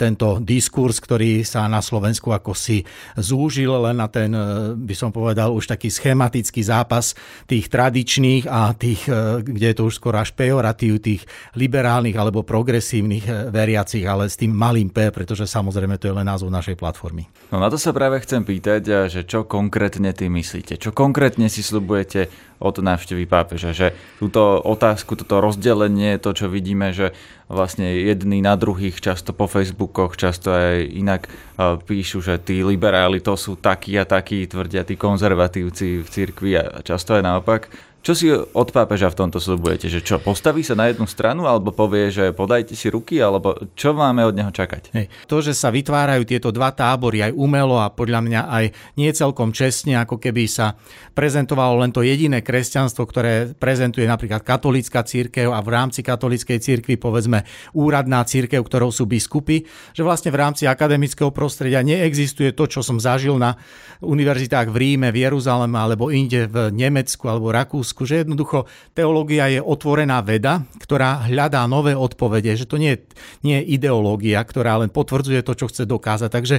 tento 0.00 0.40
diskurs, 0.58 0.98
ktorý 0.98 1.46
sa 1.46 1.70
na 1.70 1.78
Slovensku 1.78 2.34
ako 2.34 2.50
si 2.58 2.82
zúžil 3.14 3.70
len 3.70 4.02
na 4.02 4.10
ten, 4.10 4.34
e, 4.34 4.74
by 4.74 4.94
som 4.98 5.14
povedal, 5.14 5.54
už 5.54 5.70
taký 5.70 5.86
schematický 5.86 6.66
zápas 6.66 7.14
tých 7.46 7.70
tradičných 7.70 8.50
a 8.50 8.74
tých, 8.74 9.06
e, 9.06 9.46
kde 9.46 9.66
je 9.70 9.76
to 9.78 9.86
už 9.86 10.02
skoro 10.02 10.18
až 10.18 10.34
pejoratív, 10.34 10.98
tých 10.98 11.22
liberálnych 11.54 12.18
alebo 12.18 12.42
progresívnych 12.42 13.24
e, 13.30 13.32
veriacich, 13.54 14.02
ale 14.02 14.26
s 14.26 14.34
tým 14.34 14.50
malým 14.50 14.90
P, 14.90 15.14
pretože 15.14 15.46
samozrejme 15.46 15.94
to 16.02 16.10
je 16.10 16.16
len 16.18 16.26
názov 16.26 16.50
našej 16.50 16.74
platformy. 16.74 17.30
No 17.54 17.62
na 17.62 17.70
to 17.70 17.78
sa 17.78 17.94
práve 17.94 18.18
chcem 18.26 18.42
pýtať, 18.42 19.08
že 19.08 19.22
čo 19.22 19.46
konkrétne 19.46 20.10
ty 20.10 20.26
myslíte? 20.26 20.76
Čo 20.82 20.90
konkrétne 20.90 21.46
si 21.46 21.62
slubujete 21.62 22.47
od 22.58 22.82
návštevy 22.82 23.24
pápeža. 23.24 23.70
Že 23.74 23.94
túto 24.18 24.58
otázku, 24.58 25.14
toto 25.14 25.38
rozdelenie, 25.38 26.18
to, 26.18 26.34
čo 26.34 26.46
vidíme, 26.50 26.90
že 26.90 27.14
vlastne 27.48 27.88
jedni 27.88 28.44
na 28.44 28.58
druhých 28.58 29.00
často 29.00 29.32
po 29.32 29.48
Facebookoch, 29.48 30.18
často 30.20 30.52
aj 30.52 30.84
inak 30.84 31.22
píšu, 31.58 32.20
že 32.20 32.36
tí 32.42 32.60
liberáli 32.60 33.24
to 33.24 33.38
sú 33.38 33.56
takí 33.56 33.96
a 33.96 34.04
takí, 34.04 34.44
tvrdia 34.44 34.84
tí 34.84 34.98
konzervatívci 34.98 36.04
v 36.04 36.08
cirkvi 36.08 36.50
a 36.60 36.84
často 36.84 37.16
aj 37.16 37.22
naopak. 37.24 37.62
Čo 38.08 38.16
si 38.16 38.32
od 38.32 38.72
pápeža 38.72 39.12
v 39.12 39.20
tomto 39.20 39.36
slibujete? 39.36 39.92
Že 39.92 40.00
čo, 40.00 40.16
postaví 40.16 40.64
sa 40.64 40.72
na 40.72 40.88
jednu 40.88 41.04
stranu 41.04 41.44
alebo 41.44 41.76
povie, 41.76 42.08
že 42.08 42.32
podajte 42.32 42.72
si 42.72 42.88
ruky, 42.88 43.20
alebo 43.20 43.52
čo 43.76 43.92
máme 43.92 44.24
od 44.24 44.32
neho 44.32 44.48
čakať? 44.48 44.96
Hej. 44.96 45.12
To, 45.28 45.44
že 45.44 45.52
sa 45.52 45.68
vytvárajú 45.68 46.24
tieto 46.24 46.48
dva 46.48 46.72
tábory 46.72 47.20
aj 47.28 47.36
umelo 47.36 47.76
a 47.76 47.92
podľa 47.92 48.24
mňa 48.24 48.42
aj 48.48 48.64
nie 48.96 49.12
celkom 49.12 49.52
čestne, 49.52 50.00
ako 50.00 50.16
keby 50.16 50.48
sa 50.48 50.80
prezentovalo 51.12 51.84
len 51.84 51.92
to 51.92 52.00
jediné 52.00 52.40
kresťanstvo, 52.40 53.04
ktoré 53.04 53.52
prezentuje 53.52 54.08
napríklad 54.08 54.40
katolícka 54.40 55.04
církev 55.04 55.52
a 55.52 55.60
v 55.60 55.68
rámci 55.68 56.00
katolíckej 56.00 56.64
církvy 56.64 56.96
povedzme 56.96 57.44
úradná 57.76 58.24
církev, 58.24 58.64
ktorou 58.64 58.88
sú 58.88 59.04
biskupy, 59.04 59.68
že 59.92 60.00
vlastne 60.00 60.32
v 60.32 60.48
rámci 60.48 60.64
akademického 60.64 61.28
prostredia 61.28 61.84
neexistuje 61.84 62.56
to, 62.56 62.72
čo 62.72 62.80
som 62.80 62.96
zažil 62.96 63.36
na 63.36 63.60
univerzitách 64.00 64.72
v 64.72 64.76
Ríme, 64.80 65.12
v 65.12 65.28
Jeruzaleme 65.28 65.76
alebo 65.76 66.08
inde 66.08 66.48
v 66.48 66.72
Nemecku 66.72 67.28
alebo 67.28 67.52
Rakúsku, 67.52 67.97
že 68.04 68.26
jednoducho 68.26 68.68
teológia 68.92 69.48
je 69.48 69.64
otvorená 69.64 70.20
veda, 70.20 70.66
ktorá 70.76 71.26
hľadá 71.26 71.64
nové 71.70 71.96
odpovede, 71.96 72.54
že 72.58 72.68
to 72.68 72.76
nie 72.76 72.98
nie 73.42 73.62
je 73.62 73.78
ideológia, 73.78 74.42
ktorá 74.42 74.82
len 74.82 74.90
potvrdzuje 74.90 75.40
to, 75.44 75.52
čo 75.54 75.66
chce 75.70 75.84
dokázať. 75.86 76.30
Takže 76.30 76.56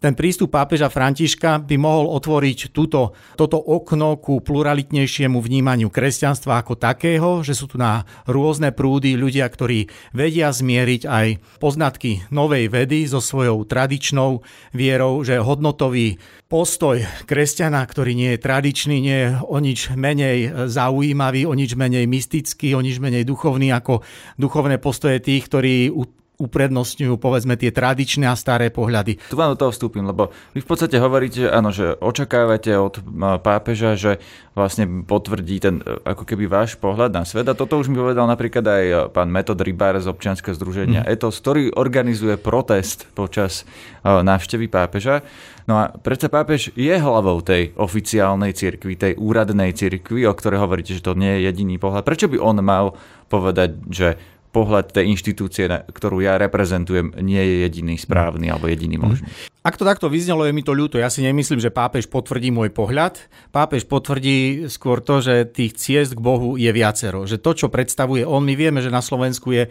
ten 0.00 0.12
prístup 0.16 0.52
pápeža 0.54 0.88
Františka 0.88 1.62
by 1.62 1.76
mohol 1.76 2.12
otvoriť 2.16 2.72
túto, 2.72 3.16
toto 3.36 3.58
okno 3.58 4.16
ku 4.20 4.40
pluralitnejšiemu 4.40 5.38
vnímaniu 5.38 5.88
kresťanstva 5.92 6.62
ako 6.62 6.78
takého, 6.78 7.44
že 7.44 7.56
sú 7.56 7.68
tu 7.68 7.76
na 7.76 8.04
rôzne 8.28 8.72
prúdy 8.72 9.14
ľudia, 9.16 9.46
ktorí 9.48 9.88
vedia 10.16 10.52
zmieriť 10.52 11.02
aj 11.08 11.26
poznatky 11.60 12.32
novej 12.32 12.72
vedy 12.72 13.04
so 13.04 13.20
svojou 13.20 13.64
tradičnou 13.68 14.44
vierou, 14.72 15.22
že 15.22 15.40
hodnotový 15.40 16.16
postoj 16.52 17.00
kresťana, 17.24 17.80
ktorý 17.88 18.12
nie 18.12 18.36
je 18.36 18.44
tradičný, 18.44 18.96
nie 19.00 19.18
je 19.24 19.30
o 19.40 19.56
nič 19.56 19.88
menej 19.96 20.68
zaujímavý, 20.72 21.44
o 21.44 21.52
nič 21.52 21.76
menej 21.76 22.08
mystický, 22.08 22.72
o 22.72 22.80
nič 22.80 22.96
menej 22.96 23.28
duchovný 23.28 23.70
ako 23.76 24.00
duchovné 24.40 24.80
postoje 24.80 25.20
tých, 25.20 25.44
ktorí 25.52 25.92
uprednostňujú 26.42 27.14
povedzme 27.22 27.54
tie 27.54 27.70
tradičné 27.70 28.26
a 28.26 28.34
staré 28.34 28.74
pohľady. 28.74 29.22
Tu 29.30 29.38
vám 29.38 29.54
do 29.54 29.60
toho 29.62 29.70
vstúpim, 29.70 30.02
lebo 30.02 30.34
vy 30.52 30.60
v 30.60 30.68
podstate 30.68 30.98
hovoríte, 30.98 31.46
áno, 31.46 31.70
že 31.70 31.94
očakávate 32.02 32.74
od 32.74 32.98
pápeža, 33.40 33.94
že 33.94 34.18
vlastne 34.52 35.06
potvrdí 35.06 35.56
ten 35.62 35.80
ako 36.04 36.28
keby 36.28 36.44
váš 36.50 36.76
pohľad 36.76 37.14
na 37.14 37.24
svet. 37.24 37.48
A 37.48 37.56
toto 37.56 37.78
už 37.78 37.88
mi 37.88 37.96
povedal 37.96 38.26
napríklad 38.28 38.66
aj 38.66 38.84
pán 39.14 39.30
Metod 39.32 39.56
Rybár 39.56 39.96
z 40.02 40.10
občianskeho 40.10 40.52
združenia 40.52 41.06
mm. 41.06 41.08
Etos, 41.08 41.40
ktorý 41.40 41.72
organizuje 41.72 42.36
protest 42.36 43.08
počas 43.16 43.64
návštevy 44.02 44.68
pápeža. 44.68 45.24
No 45.64 45.78
a 45.78 45.94
predsa 45.94 46.26
pápež 46.26 46.74
je 46.74 46.90
hlavou 46.90 47.38
tej 47.38 47.70
oficiálnej 47.78 48.50
cirkvi, 48.50 48.98
tej 48.98 49.14
úradnej 49.14 49.70
cirkvi, 49.72 50.26
o 50.26 50.34
ktorej 50.34 50.58
hovoríte, 50.58 50.98
že 50.98 51.06
to 51.06 51.14
nie 51.14 51.38
je 51.38 51.48
jediný 51.48 51.78
pohľad. 51.78 52.02
Prečo 52.02 52.26
by 52.26 52.36
on 52.42 52.58
mal 52.60 52.98
povedať, 53.30 53.78
že 53.88 54.18
pohľad 54.52 54.92
tej 54.92 55.08
inštitúcie, 55.16 55.64
ktorú 55.66 56.20
ja 56.20 56.36
reprezentujem, 56.36 57.16
nie 57.24 57.40
je 57.40 57.54
jediný 57.66 57.96
správny 57.96 58.52
alebo 58.52 58.68
jediný 58.68 59.00
mhm. 59.00 59.04
možný. 59.04 59.28
Ak 59.62 59.78
to 59.78 59.86
takto 59.86 60.10
vyznelo, 60.10 60.42
je 60.42 60.50
mi 60.50 60.66
to 60.66 60.74
ľúto. 60.74 60.98
Ja 60.98 61.06
si 61.06 61.22
nemyslím, 61.22 61.62
že 61.62 61.70
pápež 61.70 62.10
potvrdí 62.10 62.50
môj 62.50 62.74
pohľad. 62.74 63.30
Pápež 63.54 63.86
potvrdí 63.86 64.66
skôr 64.66 64.98
to, 64.98 65.22
že 65.22 65.54
tých 65.54 65.78
ciest 65.78 66.18
k 66.18 66.20
Bohu 66.20 66.58
je 66.58 66.66
viacero. 66.74 67.30
Že 67.30 67.38
to, 67.38 67.50
čo 67.54 67.66
predstavuje 67.70 68.26
on, 68.26 68.42
my 68.42 68.58
vieme, 68.58 68.82
že 68.82 68.90
na 68.90 68.98
Slovensku 68.98 69.54
je 69.54 69.70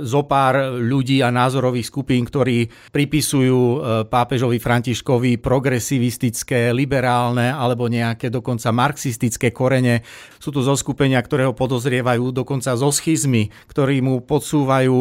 zo 0.00 0.24
pár 0.24 0.80
ľudí 0.80 1.20
a 1.20 1.28
názorových 1.28 1.92
skupín, 1.92 2.24
ktorí 2.24 2.72
pripisujú 2.88 3.60
e, 3.60 3.78
pápežovi 4.08 4.56
Františkovi 4.56 5.36
progresivistické, 5.44 6.72
liberálne 6.72 7.52
alebo 7.52 7.84
nejaké 7.84 8.32
dokonca 8.32 8.72
marxistické 8.72 9.52
korene. 9.52 10.08
Sú 10.40 10.56
tu 10.56 10.64
zoskupenia, 10.64 11.20
ktoré 11.20 11.44
ho 11.44 11.52
podozrievajú 11.52 12.32
dokonca 12.32 12.72
zo 12.80 12.88
schizmy, 12.88 13.52
ktorí 13.68 14.00
mu 14.08 14.18
podsúvajú 14.24 14.96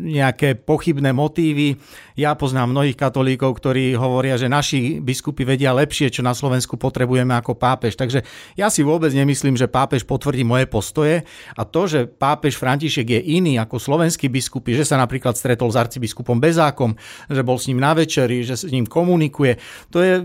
nejaké 0.00 0.56
pochybné 0.56 1.12
motívy. 1.12 1.76
Ja 2.16 2.32
poznám 2.32 2.72
mnohých 2.72 2.96
katolíkov, 2.96 3.60
ktorí 3.60 3.92
hovoria, 3.92 4.40
že 4.40 4.48
naši 4.48 5.04
biskupy 5.04 5.44
vedia 5.44 5.76
lepšie, 5.76 6.08
čo 6.08 6.24
na 6.24 6.32
Slovensku 6.32 6.80
potrebujeme 6.80 7.36
ako 7.36 7.52
pápež. 7.60 7.92
Takže 8.00 8.24
ja 8.56 8.72
si 8.72 8.80
vôbec 8.80 9.12
nemyslím, 9.12 9.60
že 9.60 9.68
pápež 9.68 10.08
potvrdí 10.08 10.40
moje 10.40 10.64
postoje 10.64 11.28
a 11.52 11.62
to, 11.68 11.84
že 11.84 12.08
pápež 12.08 12.56
František 12.56 13.06
je 13.12 13.20
iný 13.36 13.60
ako 13.60 13.76
slovenskí 13.76 14.32
biskupy, 14.32 14.72
že 14.72 14.88
sa 14.88 14.96
napríklad 14.96 15.36
stretol 15.36 15.68
s 15.68 15.76
arcibiskupom 15.76 16.40
Bezákom, 16.40 16.96
že 17.28 17.44
bol 17.44 17.60
s 17.60 17.68
ním 17.68 17.84
na 17.84 17.92
večeri, 17.92 18.40
že 18.40 18.56
s 18.56 18.72
ním 18.72 18.88
komunikuje, 18.88 19.60
to 19.92 20.00
je, 20.00 20.24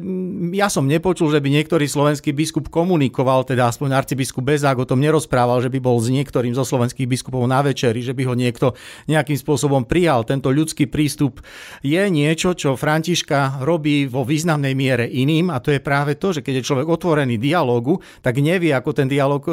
ja 0.55 0.71
som 0.71 0.87
nepočul, 0.87 1.27
že 1.27 1.43
by 1.43 1.51
niektorý 1.51 1.91
slovenský 1.91 2.31
biskup 2.31 2.71
komunikoval, 2.71 3.43
teda 3.43 3.67
aspoň 3.67 3.99
arcibiskup 3.99 4.47
Bezák 4.47 4.79
o 4.79 4.87
tom 4.87 5.03
nerozprával, 5.03 5.59
že 5.59 5.67
by 5.67 5.79
bol 5.83 5.99
s 5.99 6.07
niektorým 6.07 6.55
zo 6.55 6.63
slovenských 6.63 7.09
biskupov 7.09 7.43
na 7.49 7.59
večeri, 7.59 7.99
že 7.99 8.15
by 8.15 8.20
ho 8.25 8.33
niekto 8.33 8.73
nejakým 9.07 9.37
spôsobom 9.37 9.85
prijal. 9.85 10.23
Tento 10.23 10.49
ľudský 10.53 10.87
prístup 10.87 11.43
je 11.81 12.01
niečo, 12.09 12.53
čo 12.53 12.79
Františka 12.79 13.63
robí 13.65 14.05
vo 14.05 14.25
významnej 14.27 14.73
miere 14.73 15.05
iným 15.07 15.51
a 15.53 15.59
to 15.59 15.73
je 15.73 15.81
práve 15.83 16.17
to, 16.17 16.35
že 16.35 16.43
keď 16.45 16.61
je 16.61 16.67
človek 16.67 16.87
otvorený 16.87 17.41
dialogu, 17.41 17.99
tak 18.21 18.37
nevie, 18.39 18.71
ako 18.71 18.91
ten 18.91 19.07
dialog 19.09 19.41
e, 19.45 19.51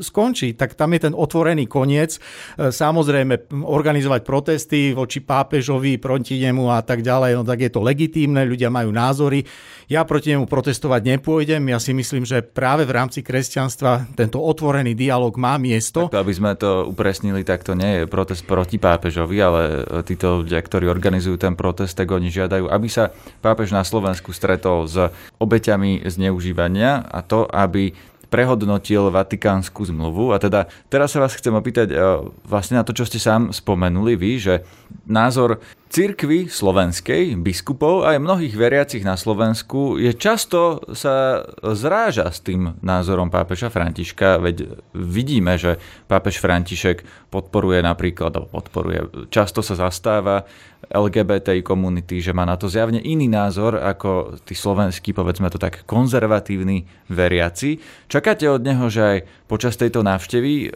skončí. 0.00 0.56
Tak 0.56 0.74
tam 0.74 0.92
je 0.94 1.10
ten 1.10 1.14
otvorený 1.14 1.68
koniec. 1.68 2.16
E, 2.16 2.70
samozrejme, 2.70 3.50
organizovať 3.64 4.20
protesty 4.22 4.92
voči 4.92 5.24
pápežovi, 5.24 5.96
proti 5.98 6.40
nemu 6.40 6.70
a 6.70 6.80
tak 6.84 7.00
ďalej, 7.00 7.40
no 7.40 7.42
tak 7.42 7.64
je 7.64 7.70
to 7.70 7.80
legitímne, 7.84 8.42
ľudia 8.44 8.68
majú 8.68 8.90
názory. 8.92 9.46
Ja 9.84 10.08
proti 10.08 10.32
nemu 10.32 10.48
protestovať 10.48 11.04
nepôjdem. 11.16 11.60
Ja 11.68 11.76
si 11.76 11.92
myslím, 11.92 12.24
že 12.24 12.40
práve 12.40 12.88
v 12.88 12.96
rámci 12.96 13.20
kresťanstva 13.20 14.16
tento 14.16 14.40
otvorený 14.40 14.96
dialog 14.96 15.36
má 15.36 15.60
miesto. 15.60 16.08
Tak 16.08 16.24
aby 16.24 16.32
sme 16.32 16.52
to 16.56 16.88
upresnili, 16.88 17.44
tak 17.44 17.66
to 17.66 17.76
nie 17.76 17.93
je 17.93 17.93
protest 18.10 18.42
proti 18.44 18.76
pápežovi, 18.82 19.36
ale 19.38 19.62
títo 20.02 20.42
ľudia, 20.42 20.58
ktorí 20.60 20.90
organizujú 20.90 21.38
ten 21.38 21.54
protest, 21.54 21.94
tak 21.94 22.10
oni 22.10 22.28
žiadajú, 22.28 22.66
aby 22.66 22.88
sa 22.90 23.14
pápež 23.40 23.70
na 23.70 23.86
Slovensku 23.86 24.34
stretol 24.34 24.90
s 24.90 24.98
obeťami 25.38 26.04
zneužívania 26.04 27.06
a 27.06 27.22
to, 27.22 27.46
aby 27.50 27.94
prehodnotil 28.32 29.14
Vatikánsku 29.14 29.78
zmluvu. 29.94 30.34
A 30.34 30.42
teda 30.42 30.66
teraz 30.90 31.14
sa 31.14 31.22
vás 31.22 31.38
chcem 31.38 31.54
opýtať 31.54 31.94
vlastne 32.42 32.82
na 32.82 32.82
to, 32.82 32.90
čo 32.90 33.06
ste 33.06 33.22
sám 33.22 33.54
spomenuli 33.54 34.18
vy, 34.18 34.32
že 34.42 34.54
názor 35.06 35.62
cirkvi 35.94 36.50
slovenskej, 36.50 37.38
biskupov 37.38 38.02
aj 38.02 38.18
mnohých 38.18 38.58
veriacich 38.58 39.06
na 39.06 39.14
Slovensku 39.14 39.94
je 39.94 40.10
často 40.10 40.82
sa 40.90 41.46
zráža 41.62 42.34
s 42.34 42.42
tým 42.42 42.74
názorom 42.82 43.30
pápeža 43.30 43.70
Františka, 43.70 44.42
veď 44.42 44.74
vidíme, 44.90 45.54
že 45.54 45.78
pápež 46.10 46.42
František 46.42 47.30
podporuje 47.30 47.78
napríklad, 47.78 48.34
alebo 48.34 48.50
podporuje, 48.50 49.30
často 49.30 49.62
sa 49.62 49.78
zastáva 49.78 50.42
LGBT 50.90 51.62
komunity, 51.62 52.18
že 52.18 52.34
má 52.34 52.42
na 52.42 52.58
to 52.58 52.66
zjavne 52.66 52.98
iný 52.98 53.30
názor 53.30 53.78
ako 53.78 54.42
tí 54.42 54.58
slovenskí, 54.58 55.14
povedzme 55.14 55.46
to 55.46 55.62
tak, 55.62 55.86
konzervatívni 55.86 56.90
veriaci. 57.06 57.78
Čakáte 58.10 58.50
od 58.50 58.66
neho, 58.66 58.90
že 58.90 59.00
aj 59.00 59.18
počas 59.44 59.76
tejto 59.76 60.00
návštevy 60.00 60.52
e, 60.52 60.68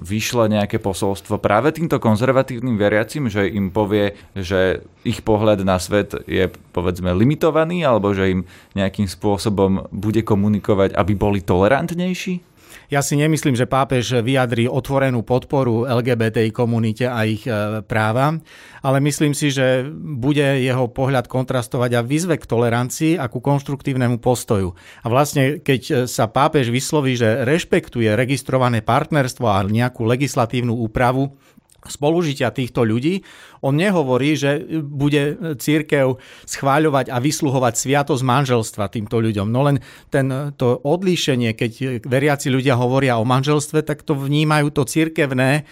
vyšlo 0.00 0.48
nejaké 0.48 0.80
posolstvo 0.80 1.36
práve 1.36 1.76
týmto 1.76 2.00
konzervatívnym 2.00 2.80
veriacim, 2.80 3.28
že 3.28 3.44
im 3.52 3.68
povie, 3.68 4.16
že 4.32 4.80
ich 5.04 5.20
pohľad 5.20 5.60
na 5.62 5.76
svet 5.76 6.16
je 6.24 6.48
povedzme 6.72 7.12
limitovaný 7.12 7.84
alebo 7.84 8.16
že 8.16 8.32
im 8.32 8.40
nejakým 8.72 9.04
spôsobom 9.04 9.92
bude 9.92 10.24
komunikovať, 10.24 10.96
aby 10.96 11.12
boli 11.12 11.44
tolerantnejší? 11.44 12.53
Ja 12.92 13.00
si 13.00 13.16
nemyslím, 13.16 13.56
že 13.56 13.68
pápež 13.68 14.20
vyjadrí 14.20 14.68
otvorenú 14.68 15.24
podporu 15.26 15.88
LGBTI 15.88 16.50
komunite 16.54 17.08
a 17.08 17.24
ich 17.24 17.46
e, 17.48 17.80
práva, 17.84 18.38
ale 18.84 18.98
myslím 19.00 19.32
si, 19.32 19.48
že 19.48 19.88
bude 19.94 20.44
jeho 20.60 20.90
pohľad 20.90 21.26
kontrastovať 21.26 21.90
a 21.96 22.04
vyzve 22.04 22.36
k 22.36 22.44
tolerancii 22.44 23.16
a 23.16 23.30
ku 23.32 23.40
konštruktívnemu 23.40 24.20
postoju. 24.20 24.76
A 25.02 25.06
vlastne, 25.08 25.62
keď 25.62 26.04
sa 26.04 26.28
pápež 26.28 26.68
vysloví, 26.68 27.16
že 27.16 27.46
rešpektuje 27.48 28.12
registrované 28.12 28.84
partnerstvo 28.84 29.46
a 29.48 29.64
nejakú 29.64 30.04
legislatívnu 30.04 30.76
úpravu, 30.76 31.36
spolužitia 31.86 32.50
týchto 32.50 32.84
ľudí. 32.84 33.20
On 33.60 33.72
nehovorí, 33.72 34.36
že 34.36 34.64
bude 34.84 35.56
církev 35.60 36.20
schváľovať 36.44 37.12
a 37.12 37.20
vysluhovať 37.20 37.74
sviatosť 37.76 38.22
manželstva 38.24 38.92
týmto 38.92 39.20
ľuďom. 39.20 39.48
No 39.48 39.64
len 39.64 39.80
ten, 40.08 40.52
to 40.56 40.80
odlíšenie, 40.80 41.52
keď 41.56 42.04
veriaci 42.04 42.48
ľudia 42.52 42.76
hovoria 42.76 43.20
o 43.20 43.28
manželstve, 43.28 43.84
tak 43.84 44.04
to 44.04 44.16
vnímajú 44.16 44.72
to 44.72 44.84
církevné 44.84 45.64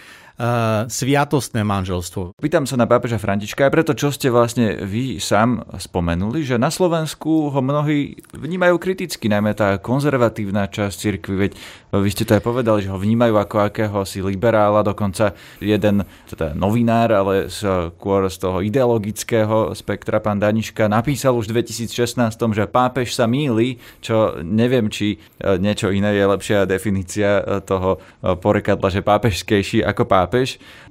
sviatostné 0.89 1.61
manželstvo. 1.61 2.33
Pýtam 2.41 2.65
sa 2.65 2.73
na 2.73 2.89
pápeža 2.89 3.21
Františka 3.21 3.69
aj 3.69 3.73
preto, 3.73 3.91
čo 3.93 4.09
ste 4.09 4.33
vlastne 4.33 4.81
vy 4.81 5.21
sám 5.21 5.61
spomenuli, 5.77 6.41
že 6.41 6.57
na 6.57 6.73
Slovensku 6.73 7.53
ho 7.53 7.59
mnohí 7.61 8.17
vnímajú 8.33 8.81
kriticky, 8.81 9.29
najmä 9.29 9.53
tá 9.53 9.77
konzervatívna 9.77 10.65
časť 10.67 10.95
cirkvi, 10.97 11.35
veď 11.37 11.51
vy 11.93 12.09
ste 12.09 12.25
to 12.25 12.33
aj 12.33 12.43
povedali, 12.43 12.81
že 12.81 12.89
ho 12.89 12.97
vnímajú 12.97 13.37
ako 13.37 13.69
akéhosi 13.69 14.25
liberála, 14.25 14.81
dokonca 14.81 15.37
jeden 15.61 16.01
teda 16.25 16.57
novinár, 16.57 17.13
ale 17.13 17.53
skôr 17.53 18.25
z 18.25 18.37
toho 18.41 18.65
ideologického 18.65 19.77
spektra 19.77 20.17
pán 20.17 20.41
Daniška 20.41 20.89
napísal 20.89 21.37
už 21.37 21.53
v 21.53 21.61
2016, 21.61 22.33
že 22.33 22.65
pápež 22.65 23.13
sa 23.13 23.29
míli, 23.29 23.77
čo 24.01 24.41
neviem, 24.41 24.89
či 24.89 25.15
e, 25.15 25.57
niečo 25.61 25.93
iné 25.93 26.17
je 26.17 26.25
lepšia 26.25 26.65
definícia 26.65 27.39
e, 27.39 27.61
toho 27.61 28.01
porekadla, 28.41 28.89
že 28.89 29.05
pápežskejší 29.05 29.85
ako 29.85 30.03
pápež. 30.09 30.22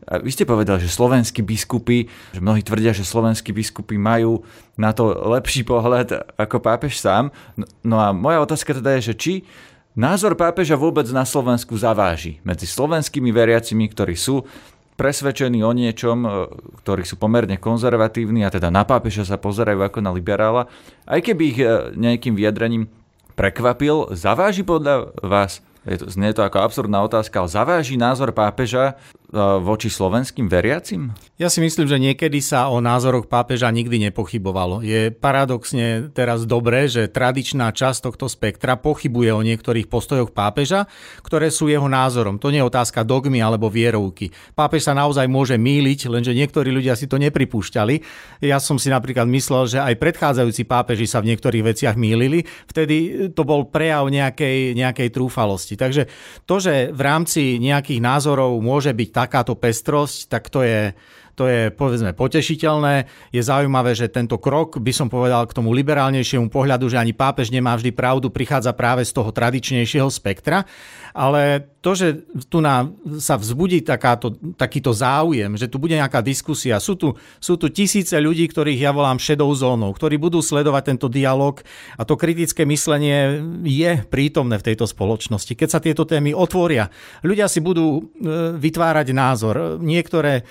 A 0.09 0.19
vy 0.19 0.31
ste 0.35 0.49
povedali, 0.49 0.83
že 0.83 0.91
slovenskí 0.91 1.47
biskupy, 1.47 2.11
že 2.35 2.41
mnohí 2.43 2.61
tvrdia, 2.67 2.91
že 2.91 3.07
slovenskí 3.07 3.55
biskupy 3.55 3.97
majú 3.97 4.43
na 4.75 4.91
to 4.91 5.15
lepší 5.31 5.63
pohľad 5.63 6.35
ako 6.35 6.59
pápež 6.59 6.99
sám. 6.99 7.31
No, 7.55 7.65
no 7.87 7.97
a 8.03 8.11
moja 8.11 8.43
otázka 8.43 8.75
teda 8.75 8.99
je, 8.99 9.13
že 9.13 9.15
či 9.15 9.33
názor 9.95 10.35
pápeža 10.35 10.75
vôbec 10.75 11.07
na 11.13 11.23
Slovensku 11.23 11.79
zaváži 11.79 12.43
medzi 12.43 12.67
slovenskými 12.67 13.31
veriacimi, 13.31 13.87
ktorí 13.89 14.19
sú 14.19 14.43
presvedčení 14.97 15.65
o 15.65 15.73
niečom, 15.73 16.19
ktorí 16.85 17.03
sú 17.03 17.17
pomerne 17.17 17.57
konzervatívni 17.57 18.45
a 18.45 18.53
teda 18.53 18.69
na 18.69 18.85
pápeža 18.85 19.25
sa 19.25 19.41
pozerajú 19.41 19.81
ako 19.81 19.99
na 20.05 20.13
liberála, 20.13 20.69
aj 21.09 21.21
keby 21.33 21.43
ich 21.49 21.59
nejakým 21.97 22.37
vyjadrením 22.37 22.87
prekvapil, 23.33 24.13
zaváži 24.13 24.63
podľa 24.63 25.17
vás? 25.25 25.65
Je 25.83 25.99
to, 25.99 26.07
znie 26.07 26.31
to 26.31 26.47
ako 26.47 26.63
absurdná 26.63 27.03
otázka, 27.03 27.43
ale 27.43 27.51
zaváži 27.51 27.99
názor 27.99 28.31
pápeža 28.31 28.95
E, 28.95 29.22
voči 29.65 29.89
slovenským 29.89 30.45
veriacim? 30.45 31.17
Ja 31.41 31.49
si 31.49 31.65
myslím, 31.65 31.89
že 31.89 31.97
niekedy 31.97 32.45
sa 32.45 32.69
o 32.69 32.85
názoroch 32.85 33.27
pápeža 33.27 33.73
nikdy 33.73 34.13
nepochybovalo. 34.13 34.85
Je 34.85 35.09
paradoxne 35.09 36.13
teraz 36.13 36.45
dobré, 36.45 36.85
že 36.85 37.09
tradičná 37.09 37.73
časť 37.73 38.13
tohto 38.13 38.29
spektra 38.29 38.77
pochybuje 38.77 39.33
o 39.33 39.41
niektorých 39.41 39.89
postojoch 39.89 40.37
pápeža, 40.37 40.85
ktoré 41.25 41.49
sú 41.49 41.73
jeho 41.73 41.89
názorom. 41.89 42.37
To 42.37 42.53
nie 42.53 42.61
je 42.61 42.69
otázka 42.69 43.09
dogmy 43.09 43.41
alebo 43.41 43.73
vierovky. 43.73 44.29
Pápež 44.53 44.85
sa 44.87 44.93
naozaj 44.93 45.25
môže 45.33 45.57
míliť, 45.57 46.13
lenže 46.13 46.37
niektorí 46.37 46.69
ľudia 46.69 46.93
si 46.93 47.09
to 47.09 47.17
nepripúšťali. 47.17 48.05
Ja 48.45 48.61
som 48.61 48.77
si 48.77 48.93
napríklad 48.93 49.25
myslel, 49.33 49.65
že 49.65 49.79
aj 49.81 49.97
predchádzajúci 49.97 50.69
pápeži 50.69 51.09
sa 51.09 51.25
v 51.25 51.33
niektorých 51.33 51.73
veciach 51.73 51.97
mýlili. 51.97 52.45
Vtedy 52.69 53.33
to 53.33 53.49
bol 53.49 53.65
prejav 53.65 54.13
nejakej, 54.13 54.77
nejakej 54.77 55.09
trúfalosti. 55.09 55.81
Takže 55.81 56.05
to, 56.45 56.61
že 56.61 56.93
v 56.93 57.01
rámci 57.01 57.57
nejakých 57.57 58.05
názorov 58.05 58.61
môže 58.61 58.93
byť 58.93 59.22
takáto 59.23 59.55
pestrosť, 59.55 60.27
tak 60.27 60.51
to 60.51 60.67
je, 60.67 60.91
to 61.33 61.49
je 61.49 61.73
povedzme 61.73 62.13
potešiteľné. 62.13 63.09
Je 63.33 63.43
zaujímavé, 63.43 63.97
že 63.97 64.13
tento 64.13 64.37
krok, 64.37 64.77
by 64.77 64.93
som 64.93 65.09
povedal 65.09 65.49
k 65.49 65.57
tomu 65.57 65.73
liberálnejšiemu 65.73 66.53
pohľadu, 66.53 66.93
že 66.93 67.01
ani 67.01 67.17
pápež 67.17 67.49
nemá 67.49 67.73
vždy 67.77 67.93
pravdu, 67.93 68.29
prichádza 68.29 68.77
práve 68.77 69.05
z 69.09 69.17
toho 69.17 69.33
tradičnejšieho 69.33 70.09
spektra. 70.13 70.69
Ale 71.13 71.73
to, 71.85 71.93
že 71.93 72.25
tu 72.49 72.65
na, 72.65 72.89
sa 73.21 73.37
vzbudí 73.37 73.85
takáto, 73.85 74.33
takýto 74.57 74.97
záujem, 74.97 75.61
že 75.61 75.69
tu 75.69 75.77
bude 75.77 75.93
nejaká 75.93 76.25
diskusia, 76.25 76.81
sú 76.81 76.97
tu, 76.97 77.13
sú 77.37 77.61
tu 77.61 77.69
tisíce 77.69 78.17
ľudí, 78.17 78.49
ktorých 78.49 78.81
ja 78.81 78.97
volám 78.97 79.21
šedou 79.21 79.53
zónou, 79.53 79.93
ktorí 79.93 80.17
budú 80.17 80.41
sledovať 80.41 80.83
tento 80.95 81.13
dialog 81.13 81.61
a 82.01 82.09
to 82.09 82.17
kritické 82.17 82.65
myslenie 82.65 83.45
je 83.61 84.01
prítomné 84.09 84.57
v 84.57 84.73
tejto 84.73 84.89
spoločnosti. 84.89 85.53
Keď 85.53 85.69
sa 85.69 85.85
tieto 85.85 86.09
témy 86.09 86.33
otvoria, 86.33 86.89
ľudia 87.21 87.45
si 87.45 87.61
budú 87.61 88.01
e, 88.01 88.03
vytvárať 88.57 89.13
názor. 89.13 89.77
Niektoré 89.85 90.49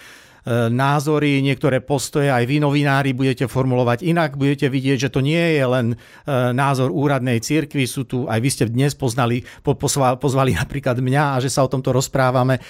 názory, 0.49 1.45
niektoré 1.45 1.85
postoje 1.85 2.33
aj 2.33 2.49
vy 2.49 2.57
novinári 2.57 3.13
budete 3.13 3.45
formulovať 3.45 4.01
inak, 4.01 4.41
budete 4.41 4.73
vidieť, 4.73 4.97
že 5.07 5.13
to 5.13 5.21
nie 5.21 5.37
je 5.37 5.65
len 5.65 5.87
e, 5.93 5.95
názor 6.33 6.89
úradnej 6.89 7.37
cirkvi, 7.37 7.85
sú 7.85 8.09
tu, 8.09 8.25
aj 8.25 8.41
vy 8.41 8.49
ste 8.49 8.65
dnes 8.65 8.97
poznali, 8.97 9.45
pozvali 9.61 10.57
napríklad 10.57 10.97
mňa 10.97 11.37
a 11.37 11.41
že 11.41 11.53
sa 11.53 11.61
o 11.61 11.69
tomto 11.69 11.93
rozprávame 11.93 12.57
e, 12.57 12.61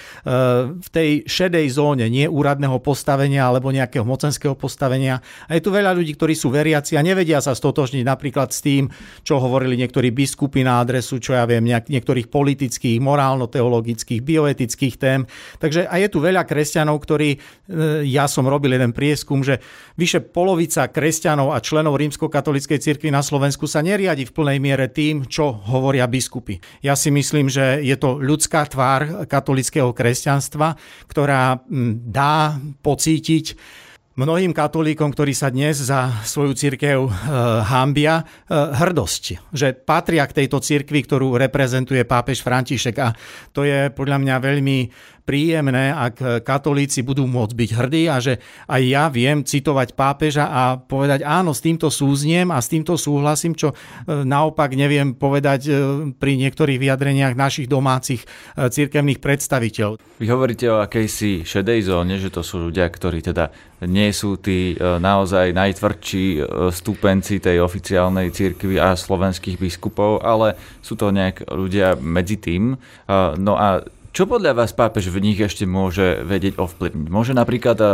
v 0.76 0.88
tej 0.92 1.24
šedej 1.24 1.66
zóne, 1.72 2.12
nie 2.12 2.28
úradného 2.28 2.76
postavenia 2.84 3.48
alebo 3.48 3.72
nejakého 3.72 4.04
mocenského 4.04 4.52
postavenia. 4.52 5.24
A 5.48 5.56
je 5.56 5.64
tu 5.64 5.72
veľa 5.72 5.96
ľudí, 5.96 6.12
ktorí 6.12 6.36
sú 6.36 6.52
veriaci 6.52 7.00
a 7.00 7.04
nevedia 7.04 7.40
sa 7.40 7.56
stotožniť 7.56 8.04
napríklad 8.04 8.52
s 8.52 8.60
tým, 8.60 8.92
čo 9.24 9.40
hovorili 9.40 9.80
niektorí 9.80 10.12
biskupy 10.12 10.60
na 10.60 10.84
adresu, 10.84 11.16
čo 11.16 11.32
ja 11.32 11.48
viem, 11.48 11.64
niektorých 11.64 12.28
politických, 12.28 13.00
morálno-teologických, 13.00 14.20
bioetických 14.20 14.94
tém. 15.00 15.24
Takže 15.56 15.88
aj 15.88 16.00
je 16.04 16.08
tu 16.12 16.18
veľa 16.20 16.44
kresťanov, 16.44 17.00
ktorí 17.00 17.40
E, 17.61 17.61
ja 18.04 18.28
som 18.28 18.44
robil 18.44 18.76
jeden 18.76 18.92
prieskum, 18.92 19.40
že 19.40 19.58
vyše 19.96 20.20
polovica 20.20 20.86
kresťanov 20.88 21.56
a 21.56 21.58
členov 21.64 21.96
rímskokatolíckej 21.98 22.78
cirkvi 22.78 23.08
na 23.08 23.24
Slovensku 23.24 23.64
sa 23.64 23.80
neriadi 23.80 24.28
v 24.28 24.34
plnej 24.34 24.58
miere 24.60 24.92
tým, 24.92 25.24
čo 25.26 25.50
hovoria 25.50 26.04
biskupy. 26.08 26.60
Ja 26.84 26.92
si 26.94 27.08
myslím, 27.08 27.48
že 27.48 27.80
je 27.80 27.96
to 27.96 28.20
ľudská 28.20 28.68
tvár 28.68 29.26
katolického 29.26 29.90
kresťanstva, 29.96 30.76
ktorá 31.08 31.64
dá 32.08 32.60
pocítiť 32.84 33.56
mnohým 34.12 34.52
katolíkom, 34.52 35.12
ktorí 35.12 35.32
sa 35.32 35.48
dnes 35.48 35.80
za 35.80 36.12
svoju 36.24 36.52
církev 36.52 37.08
e, 37.08 37.10
hambia, 37.64 38.20
e, 38.20 38.24
hrdosť, 38.52 39.52
že 39.56 39.72
patria 39.72 40.28
k 40.28 40.44
tejto 40.44 40.60
cirkvi, 40.60 41.00
ktorú 41.00 41.40
reprezentuje 41.40 42.04
pápež 42.04 42.44
František 42.44 42.96
a 43.00 43.16
to 43.56 43.64
je 43.64 43.88
podľa 43.88 44.20
mňa 44.20 44.36
veľmi 44.36 44.78
príjemné, 45.22 45.94
ak 45.94 46.42
katolíci 46.42 47.06
budú 47.06 47.24
môcť 47.30 47.54
byť 47.54 47.70
hrdí 47.78 48.02
a 48.10 48.18
že 48.18 48.42
aj 48.66 48.82
ja 48.82 49.04
viem 49.08 49.46
citovať 49.46 49.94
pápeža 49.94 50.50
a 50.50 50.62
povedať 50.76 51.22
áno, 51.22 51.54
s 51.54 51.62
týmto 51.62 51.88
súzniem 51.88 52.50
a 52.50 52.58
s 52.58 52.68
týmto 52.68 52.98
súhlasím, 52.98 53.54
čo 53.54 53.72
e, 53.72 53.74
naopak 54.24 54.74
neviem 54.74 55.14
povedať 55.14 55.60
e, 55.68 55.72
pri 56.16 56.32
niektorých 56.40 56.78
vyjadreniach 56.80 57.34
našich 57.38 57.70
domácich 57.70 58.22
e, 58.22 58.66
cirkevných 58.68 59.22
predstaviteľov. 59.22 60.00
Vy 60.18 60.26
hovoríte 60.30 60.66
o 60.70 60.80
akejsi 60.82 61.46
šedej 61.46 61.86
zóne, 61.86 62.16
že 62.18 62.32
to 62.32 62.40
sú 62.40 62.70
ľudia, 62.70 62.88
ktorí 62.88 63.20
teda 63.22 63.50
nie 63.82 64.14
sú 64.14 64.38
tí 64.38 64.78
naozaj 64.78 65.50
najtvrdší 65.58 66.26
stúpenci 66.70 67.42
tej 67.42 67.58
oficiálnej 67.58 68.30
cirkvi 68.30 68.78
a 68.78 68.94
slovenských 68.94 69.58
biskupov, 69.58 70.22
ale 70.22 70.54
sú 70.78 70.94
to 70.94 71.10
nejak 71.10 71.50
ľudia 71.50 71.98
medzi 71.98 72.38
tým. 72.38 72.78
No 73.42 73.58
a 73.58 73.82
čo 74.12 74.28
podľa 74.28 74.52
vás 74.52 74.76
pápež 74.76 75.08
v 75.08 75.24
nich 75.24 75.40
ešte 75.40 75.64
môže 75.64 76.20
vedieť 76.20 76.60
ovplyvniť? 76.60 77.08
Môže 77.08 77.32
napríklad 77.32 77.78
eh, 77.80 77.90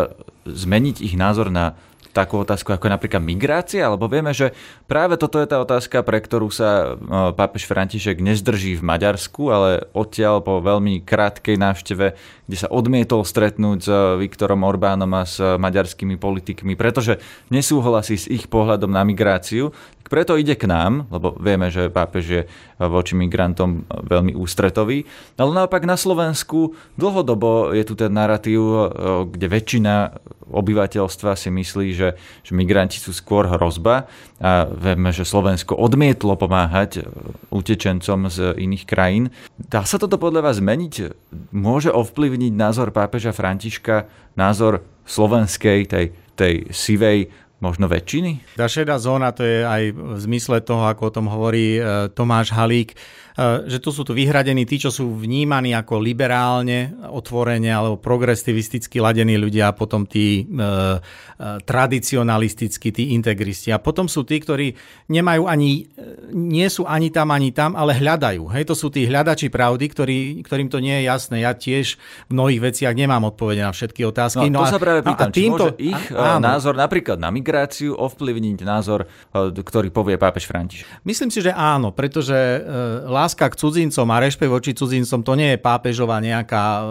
zmeniť 0.51 0.99
ich 0.99 1.15
názor 1.15 1.55
na 1.55 1.79
takú 2.11 2.43
otázku 2.43 2.75
ako 2.75 2.91
napríklad 2.91 3.23
migrácia, 3.23 3.87
lebo 3.87 4.11
vieme, 4.11 4.35
že 4.35 4.51
práve 4.91 5.15
toto 5.15 5.39
je 5.39 5.47
tá 5.47 5.63
otázka, 5.63 6.03
pre 6.03 6.19
ktorú 6.19 6.51
sa 6.51 6.99
eh, 6.99 7.31
pápež 7.39 7.71
František 7.71 8.19
nezdrží 8.19 8.75
v 8.75 8.83
Maďarsku, 8.83 9.43
ale 9.47 9.87
odtiaľ 9.95 10.43
po 10.43 10.59
veľmi 10.59 11.07
krátkej 11.07 11.55
návšteve, 11.55 12.07
kde 12.51 12.57
sa 12.59 12.67
odmietol 12.67 13.23
stretnúť 13.23 13.79
s 13.79 13.91
Viktorom 14.19 14.67
Orbánom 14.67 15.15
a 15.15 15.23
s 15.23 15.39
maďarskými 15.39 16.19
politikmi, 16.19 16.75
pretože 16.75 17.23
nesúhlasí 17.55 18.19
s 18.19 18.27
ich 18.27 18.51
pohľadom 18.51 18.91
na 18.91 19.07
migráciu, 19.07 19.71
preto 20.09 20.41
ide 20.41 20.57
k 20.57 20.65
nám, 20.67 21.07
lebo 21.13 21.37
vieme, 21.37 21.69
že 21.69 21.93
pápež 21.93 22.25
je 22.27 22.43
voči 22.81 23.15
migrantom 23.15 23.85
veľmi 23.87 24.33
ústretový. 24.35 25.05
Ale 25.37 25.53
naopak 25.53 25.85
na 25.85 26.01
Slovensku 26.01 26.75
dlhodobo 26.97 27.77
je 27.77 27.85
tu 27.85 27.95
ten 27.95 28.13
narratív, 28.13 28.63
kde 29.29 29.47
väčšina 29.47 29.95
obyvateľstva 30.49 31.37
si 31.37 31.53
myslí, 31.53 31.89
že, 31.93 32.17
že 32.41 32.53
migranti 32.57 32.97
sú 32.97 33.13
skôr 33.13 33.45
hrozba 33.45 34.09
a 34.41 34.65
vieme, 34.65 35.13
že 35.13 35.29
Slovensko 35.29 35.77
odmietlo 35.77 36.41
pomáhať 36.41 37.05
utečencom 37.53 38.33
z 38.33 38.57
iných 38.57 38.89
krajín. 38.89 39.29
Dá 39.61 39.85
sa 39.85 40.01
toto 40.01 40.17
podľa 40.17 40.49
vás 40.49 40.57
zmeniť? 40.65 40.95
Môže 41.53 41.93
ovplyvniť 41.93 42.53
názor 42.57 42.97
pápeža 42.97 43.37
Františka, 43.37 44.09
názor 44.41 44.81
slovenskej, 45.05 45.85
tej, 45.85 46.07
tej 46.33 46.55
sivej 46.73 47.29
možno 47.59 47.91
väčšiny? 47.91 48.59
Tá 48.59 48.71
šedá 48.71 48.99
zóna, 48.99 49.35
to 49.35 49.43
je 49.43 49.67
aj 49.67 49.83
v 49.95 50.19
zmysle 50.23 50.63
toho, 50.63 50.87
ako 50.87 51.03
o 51.11 51.15
tom 51.15 51.27
hovorí 51.27 51.79
e, 51.79 51.83
Tomáš 52.15 52.55
Halík, 52.55 52.95
že 53.71 53.79
tu 53.79 53.95
sú 53.95 54.03
tu 54.03 54.13
vyhradení 54.13 54.67
tí, 54.67 54.83
čo 54.83 54.91
sú 54.91 55.15
vnímaní 55.15 55.71
ako 55.73 56.03
liberálne, 56.03 56.95
otvorene 57.07 57.71
alebo 57.71 57.97
progresivisticky 57.97 58.99
ladení 58.99 59.39
ľudia 59.39 59.71
a 59.71 59.77
potom 59.77 60.05
tí 60.05 60.43
e, 60.43 60.45
e, 60.45 60.99
tradicionalistickí, 61.63 62.91
tí 62.91 63.15
integristi. 63.15 63.71
A 63.71 63.79
potom 63.79 64.11
sú 64.11 64.27
tí, 64.27 64.43
ktorí 64.43 64.75
nemajú 65.09 65.47
ani, 65.47 65.87
e, 65.95 66.35
nie 66.35 66.67
sú 66.67 66.85
ani 66.85 67.15
tam, 67.15 67.31
ani 67.31 67.55
tam, 67.55 67.79
ale 67.79 67.95
hľadajú. 67.95 68.51
Hej, 68.51 68.69
to 68.69 68.75
sú 68.75 68.91
tí 68.91 69.07
hľadači 69.07 69.49
pravdy, 69.49 69.85
ktorí, 69.87 70.19
ktorým 70.43 70.69
to 70.69 70.83
nie 70.83 71.03
je 71.03 71.05
jasné. 71.07 71.47
Ja 71.47 71.55
tiež 71.55 71.97
v 72.27 72.31
mnohých 72.35 72.75
veciach 72.75 72.95
nemám 72.95 73.31
odpovede 73.31 73.63
na 73.63 73.71
všetky 73.71 74.03
otázky. 74.03 74.51
No, 74.51 74.63
to 74.63 74.67
no 74.67 74.67
a, 74.67 74.75
sa 74.75 74.81
práve 74.83 75.01
pýtam, 75.07 75.31
a 75.31 75.35
týmto, 75.35 75.65
či 75.79 75.87
môže 75.87 75.95
ich 75.95 76.03
áno. 76.11 76.43
názor 76.43 76.75
napríklad 76.75 77.19
na 77.23 77.31
migráciu 77.31 77.79
migráciu 77.79 77.95
ovplyvniť 77.95 78.59
názor, 78.63 79.07
e, 79.35 79.51
ktorý 79.51 79.89
povie 79.91 80.17
pápež 80.21 80.47
František? 80.47 80.87
Myslím 81.05 81.31
si, 81.31 81.41
že 81.41 81.53
áno, 81.55 81.91
pretože 81.91 82.35
e, 82.35 82.61
láska 83.29 83.53
k 83.53 83.61
cudzincom 83.61 84.09
a 84.09 84.25
rešpekt 84.25 84.49
voči 84.49 84.73
cudzincom 84.73 85.21
to 85.21 85.37
nie 85.37 85.53
je 85.53 85.61
pápežová 85.61 86.17
nejaká 86.25 86.81
e, 86.81 86.85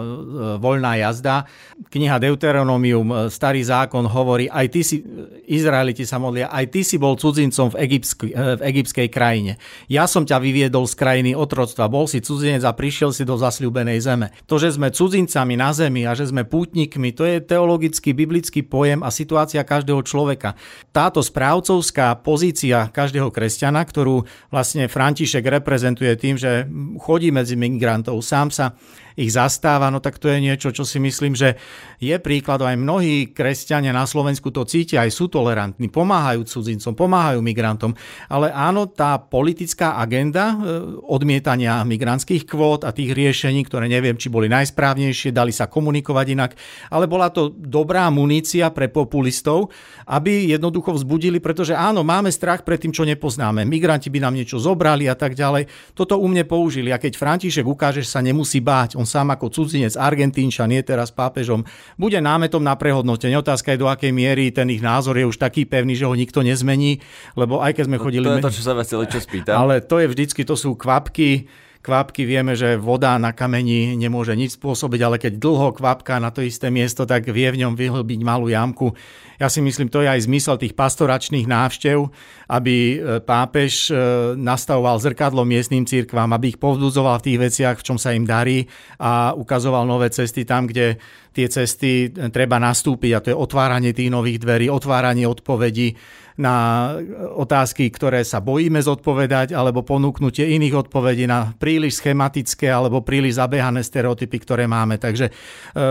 voľná 0.62 0.94
jazda. 0.94 1.50
Kniha 1.88 2.20
Deuteronomium, 2.20 3.32
starý 3.32 3.64
zákon 3.64 4.04
hovorí, 4.04 4.44
aj 4.44 4.66
ty 4.68 4.80
si, 4.84 5.00
Izraeliti 5.48 6.04
sa 6.04 6.20
modlia, 6.20 6.52
aj 6.52 6.68
ty 6.68 6.84
si 6.84 7.00
bol 7.00 7.16
cudzincom 7.16 7.72
v, 7.72 7.88
egyptsk, 7.88 8.18
v 8.28 8.60
egyptskej 8.60 9.08
krajine. 9.08 9.56
Ja 9.88 10.04
som 10.04 10.28
ťa 10.28 10.36
vyviedol 10.36 10.84
z 10.84 10.94
krajiny 11.00 11.32
otroctva, 11.32 11.88
bol 11.88 12.04
si 12.04 12.20
cudzinec 12.20 12.60
a 12.68 12.76
prišiel 12.76 13.16
si 13.16 13.24
do 13.24 13.40
zasľúbenej 13.40 14.04
zeme. 14.04 14.36
To, 14.44 14.60
že 14.60 14.76
sme 14.76 14.92
cudzincami 14.92 15.56
na 15.56 15.72
zemi 15.72 16.04
a 16.04 16.12
že 16.12 16.28
sme 16.28 16.44
pútnikmi, 16.44 17.16
to 17.16 17.24
je 17.24 17.40
teologický, 17.40 18.12
biblický 18.12 18.60
pojem 18.68 19.00
a 19.00 19.08
situácia 19.08 19.64
každého 19.64 20.04
človeka. 20.04 20.60
Táto 20.92 21.24
správcovská 21.24 22.20
pozícia 22.20 22.92
každého 22.92 23.32
kresťana, 23.32 23.80
ktorú 23.80 24.28
vlastne 24.52 24.92
František 24.92 25.40
reprezentuje 25.40 26.12
tým, 26.20 26.36
že 26.36 26.68
chodí 27.00 27.32
medzi 27.32 27.56
migrantov, 27.56 28.20
sám 28.20 28.52
sa 28.52 28.76
ich 29.18 29.34
zastáva, 29.34 29.90
no 29.90 29.98
tak 29.98 30.22
to 30.22 30.30
je 30.30 30.38
niečo, 30.38 30.70
čo 30.70 30.86
si 30.86 31.02
myslím, 31.02 31.34
že 31.34 31.58
je 31.98 32.14
príklad. 32.22 32.62
Aj 32.62 32.78
mnohí 32.78 33.34
kresťania 33.34 33.90
na 33.90 34.06
Slovensku 34.06 34.54
to 34.54 34.62
cítia, 34.62 35.02
aj 35.02 35.10
sú 35.10 35.26
tolerantní, 35.26 35.90
pomáhajú 35.90 36.46
cudzincom, 36.46 36.94
pomáhajú 36.94 37.42
migrantom. 37.42 37.98
Ale 38.30 38.54
áno, 38.54 38.86
tá 38.86 39.18
politická 39.18 39.98
agenda 39.98 40.54
e, 40.54 40.56
odmietania 41.02 41.82
migrantských 41.82 42.46
kvót 42.46 42.86
a 42.86 42.94
tých 42.94 43.10
riešení, 43.10 43.66
ktoré 43.66 43.90
neviem, 43.90 44.14
či 44.14 44.30
boli 44.30 44.46
najsprávnejšie, 44.46 45.34
dali 45.34 45.50
sa 45.50 45.66
komunikovať 45.66 46.26
inak, 46.38 46.50
ale 46.94 47.10
bola 47.10 47.34
to 47.34 47.50
dobrá 47.50 48.06
munícia 48.14 48.70
pre 48.70 48.86
populistov, 48.86 49.74
aby 50.06 50.54
jednoducho 50.54 50.94
vzbudili, 50.94 51.42
pretože 51.42 51.74
áno, 51.74 52.06
máme 52.06 52.30
strach 52.30 52.62
pred 52.62 52.78
tým, 52.78 52.94
čo 52.94 53.02
nepoznáme. 53.02 53.66
Migranti 53.66 54.14
by 54.14 54.22
nám 54.22 54.38
niečo 54.38 54.62
zobrali 54.62 55.10
a 55.10 55.18
tak 55.18 55.34
ďalej. 55.34 55.66
Toto 55.98 56.22
u 56.22 56.26
mne 56.30 56.46
použili. 56.46 56.94
A 56.94 57.02
keď 57.02 57.18
František 57.18 57.66
že 57.88 58.04
sa 58.04 58.20
nemusí 58.20 58.60
báť, 58.60 59.00
on 59.00 59.07
sám 59.08 59.32
ako 59.32 59.48
cudzinec 59.48 59.96
Argentínčan 59.96 60.68
je 60.68 60.84
teraz 60.84 61.08
pápežom, 61.08 61.64
bude 61.96 62.20
námetom 62.20 62.60
na 62.60 62.76
prehodnotenie. 62.76 63.40
Otázka 63.40 63.72
je, 63.72 63.80
do 63.80 63.88
akej 63.88 64.12
miery 64.12 64.52
ten 64.52 64.68
ich 64.68 64.84
názor 64.84 65.16
je 65.16 65.24
už 65.24 65.40
taký 65.40 65.64
pevný, 65.64 65.96
že 65.96 66.04
ho 66.04 66.12
nikto 66.12 66.44
nezmení, 66.44 67.00
lebo 67.32 67.64
aj 67.64 67.80
keď 67.80 67.84
sme 67.88 67.96
chodili... 67.96 68.28
To 68.28 68.36
je 68.36 68.44
to, 68.44 68.56
čo 68.60 68.64
sa 68.68 68.76
vás 68.76 68.84
celý 68.84 69.08
čas 69.08 69.24
pýtam. 69.24 69.56
Ale 69.56 69.80
to 69.80 69.96
je 69.96 70.12
vždycky, 70.12 70.44
to 70.44 70.52
sú 70.52 70.76
kvapky, 70.76 71.48
kvapky 71.88 72.28
vieme, 72.28 72.52
že 72.52 72.76
voda 72.76 73.16
na 73.16 73.32
kameni 73.32 73.96
nemôže 73.96 74.36
nič 74.36 74.60
spôsobiť, 74.60 75.00
ale 75.00 75.16
keď 75.16 75.40
dlho 75.40 75.72
kvapka 75.72 76.20
na 76.20 76.28
to 76.28 76.44
isté 76.44 76.68
miesto, 76.68 77.08
tak 77.08 77.24
vie 77.32 77.48
v 77.48 77.64
ňom 77.64 77.72
vyhlbiť 77.72 78.20
malú 78.20 78.52
jamku. 78.52 78.92
Ja 79.40 79.48
si 79.48 79.64
myslím, 79.64 79.88
to 79.88 80.04
je 80.04 80.12
aj 80.12 80.28
zmysel 80.28 80.60
tých 80.60 80.76
pastoračných 80.76 81.48
návštev, 81.48 82.12
aby 82.52 82.76
e, 82.76 82.96
pápež 83.24 83.88
e, 83.88 83.92
nastavoval 84.36 85.00
zrkadlo 85.00 85.48
miestnym 85.48 85.88
církvám, 85.88 86.28
aby 86.36 86.52
ich 86.52 86.60
povzbudzoval 86.60 87.22
v 87.22 87.26
tých 87.32 87.38
veciach, 87.48 87.76
v 87.80 87.86
čom 87.88 87.96
sa 87.96 88.12
im 88.12 88.28
darí 88.28 88.68
a 89.00 89.32
ukazoval 89.32 89.88
nové 89.88 90.12
cesty 90.12 90.44
tam, 90.44 90.68
kde 90.68 91.00
tie 91.32 91.46
cesty 91.48 92.12
treba 92.34 92.58
nastúpiť 92.58 93.10
a 93.14 93.22
to 93.22 93.30
je 93.32 93.36
otváranie 93.38 93.94
tých 93.94 94.10
nových 94.10 94.42
dverí, 94.42 94.66
otváranie 94.66 95.24
odpovedí 95.24 95.94
na 96.38 96.94
otázky, 97.34 97.90
ktoré 97.90 98.22
sa 98.22 98.38
bojíme 98.38 98.78
zodpovedať, 98.78 99.50
alebo 99.50 99.82
ponúknutie 99.82 100.54
iných 100.54 100.86
odpovedí 100.86 101.26
na 101.26 101.50
príliš 101.58 101.98
schematické 101.98 102.70
alebo 102.70 103.02
príliš 103.02 103.42
zabehané 103.42 103.82
stereotypy, 103.82 104.38
ktoré 104.46 104.70
máme. 104.70 105.02
Takže 105.02 105.26
e, 105.28 105.32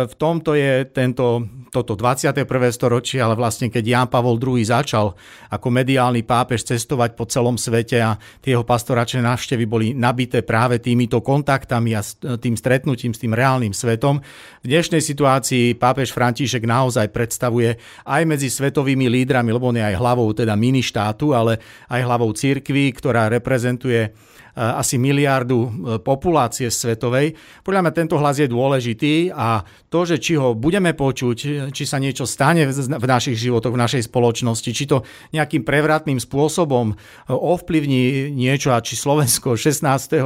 v 0.08 0.14
tomto 0.16 0.56
je 0.56 0.88
tento, 0.88 1.44
toto 1.68 2.00
21. 2.00 2.48
storočie, 2.72 3.20
ale 3.20 3.36
vlastne 3.36 3.68
keď 3.68 3.84
Jan 3.84 4.08
Pavol 4.08 4.40
II 4.40 4.64
začal 4.64 5.20
ako 5.52 5.68
mediálny 5.68 6.24
pápež 6.24 6.64
cestovať 6.64 7.20
po 7.20 7.28
celom 7.28 7.60
svete 7.60 8.00
a 8.00 8.16
tie 8.40 8.56
jeho 8.56 8.64
pastoračné 8.64 9.20
návštevy 9.20 9.68
boli 9.68 9.92
nabité 9.92 10.48
práve 10.48 10.80
týmito 10.80 11.20
kontaktami 11.20 11.92
a 11.92 12.02
tým 12.40 12.56
stretnutím 12.56 13.12
s 13.12 13.20
tým 13.20 13.36
reálnym 13.36 13.76
svetom. 13.76 14.24
V 14.64 14.68
dnešnej 14.72 15.04
situácii 15.04 15.76
pápež 15.76 16.16
František 16.16 16.64
naozaj 16.64 17.12
predstavuje 17.12 17.76
aj 18.08 18.22
medzi 18.24 18.48
svetovými 18.48 19.12
lídrami, 19.12 19.52
lebo 19.52 19.76
on 19.76 19.76
je 19.76 19.84
aj 19.84 20.00
hlavou 20.00 20.37
teda 20.38 20.54
mini 20.54 20.86
štátu, 20.86 21.34
ale 21.34 21.58
aj 21.90 22.02
hlavou 22.06 22.30
cirkvi, 22.30 22.94
ktorá 22.94 23.26
reprezentuje 23.34 24.14
asi 24.58 24.98
miliardu 24.98 25.60
e, 25.62 25.70
populácie 26.02 26.74
svetovej. 26.74 27.38
Podľa 27.62 27.82
mňa 27.86 27.94
tento 27.94 28.18
hlas 28.18 28.42
je 28.42 28.50
dôležitý 28.50 29.30
a 29.30 29.62
to, 29.88 30.04
že 30.04 30.18
či 30.18 30.34
ho 30.36 30.58
budeme 30.58 30.98
počuť, 30.98 31.70
či 31.70 31.84
sa 31.86 32.02
niečo 32.02 32.26
stane 32.26 32.66
v 32.68 33.06
našich 33.08 33.38
životoch, 33.38 33.72
v 33.72 33.84
našej 33.86 34.10
spoločnosti, 34.10 34.70
či 34.74 34.90
to 34.90 35.06
nejakým 35.32 35.62
prevratným 35.62 36.18
spôsobom 36.18 36.98
ovplyvní 37.30 38.34
niečo 38.34 38.74
a 38.74 38.82
či 38.82 38.98
Slovensko 38.98 39.54
16. 39.60 39.86
E, 39.86 40.22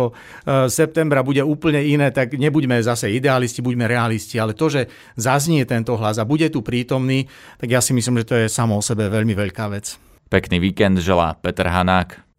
septembra 0.71 1.21
bude 1.21 1.43
úplne 1.43 1.83
iné, 1.83 2.15
tak 2.15 2.39
nebuďme 2.39 2.79
zase 2.79 3.11
idealisti, 3.11 3.59
buďme 3.59 3.85
realisti, 3.85 4.39
ale 4.39 4.55
to, 4.55 4.71
že 4.71 4.87
zaznie 5.19 5.67
tento 5.67 5.99
hlas 5.99 6.15
a 6.17 6.25
bude 6.25 6.47
tu 6.47 6.63
prítomný, 6.63 7.27
tak 7.59 7.67
ja 7.67 7.83
si 7.83 7.91
myslím, 7.91 8.23
že 8.23 8.29
to 8.31 8.35
je 8.39 8.47
samo 8.47 8.79
o 8.79 8.85
sebe 8.85 9.11
veľmi 9.11 9.35
veľká 9.35 9.67
vec. 9.67 9.99
Pekný 10.31 10.63
víkend 10.63 10.95
želá 11.03 11.35
Peter 11.43 11.67
Hanák. 11.67 12.30